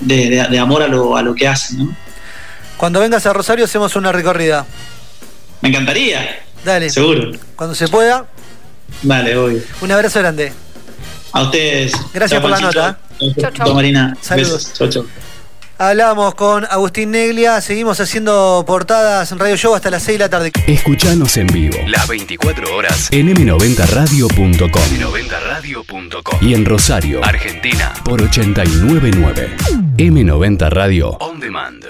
de, 0.00 0.30
de- 0.30 0.48
de 0.48 0.58
amor 0.58 0.82
a 0.82 0.88
lo, 0.88 1.16
a 1.16 1.22
lo 1.22 1.34
que 1.34 1.46
hacen. 1.46 1.78
¿no? 1.78 1.96
Cuando 2.76 3.00
vengas 3.00 3.26
a 3.26 3.32
Rosario 3.32 3.64
hacemos 3.66 3.94
una 3.96 4.10
recorrida. 4.12 4.66
Me 5.60 5.68
encantaría, 5.68 6.40
Dale. 6.64 6.88
seguro. 6.90 7.32
Cuando 7.56 7.74
se 7.74 7.86
pueda. 7.88 8.26
Vale, 9.02 9.36
obvio. 9.36 9.62
Un 9.82 9.92
abrazo 9.92 10.18
grande. 10.20 10.52
A 11.32 11.42
ustedes. 11.42 11.92
Gracias 12.12 12.40
por 12.40 12.50
la 12.50 12.58
nota. 12.60 12.98
Chau, 13.20 13.34
chau. 13.38 13.52
Chau, 13.52 13.74
Marina. 13.74 14.16
Saludos. 14.20 14.52
Besos. 14.52 14.72
Chau, 14.74 14.88
chau. 14.88 15.06
Hablamos 15.80 16.34
con 16.34 16.66
Agustín 16.66 17.12
Neglia. 17.12 17.58
Seguimos 17.62 17.98
haciendo 18.00 18.62
portadas 18.66 19.32
en 19.32 19.38
Radio 19.38 19.56
Show 19.56 19.74
hasta 19.74 19.90
las 19.90 20.02
6 20.02 20.18
de 20.18 20.24
la 20.24 20.28
tarde. 20.28 20.52
Escuchanos 20.66 21.38
en 21.38 21.46
vivo. 21.46 21.78
Las 21.86 22.06
24 22.06 22.76
horas. 22.76 23.08
En 23.10 23.34
m90radio.com 23.34 24.82
m90radio.com 24.82 26.38
y 26.42 26.52
en 26.52 26.66
Rosario, 26.66 27.24
Argentina. 27.24 27.94
Por 28.04 28.20
899 28.20 29.56
M90 29.96 30.68
Radio. 30.68 31.16
On 31.18 31.40
Demand. 31.40 31.82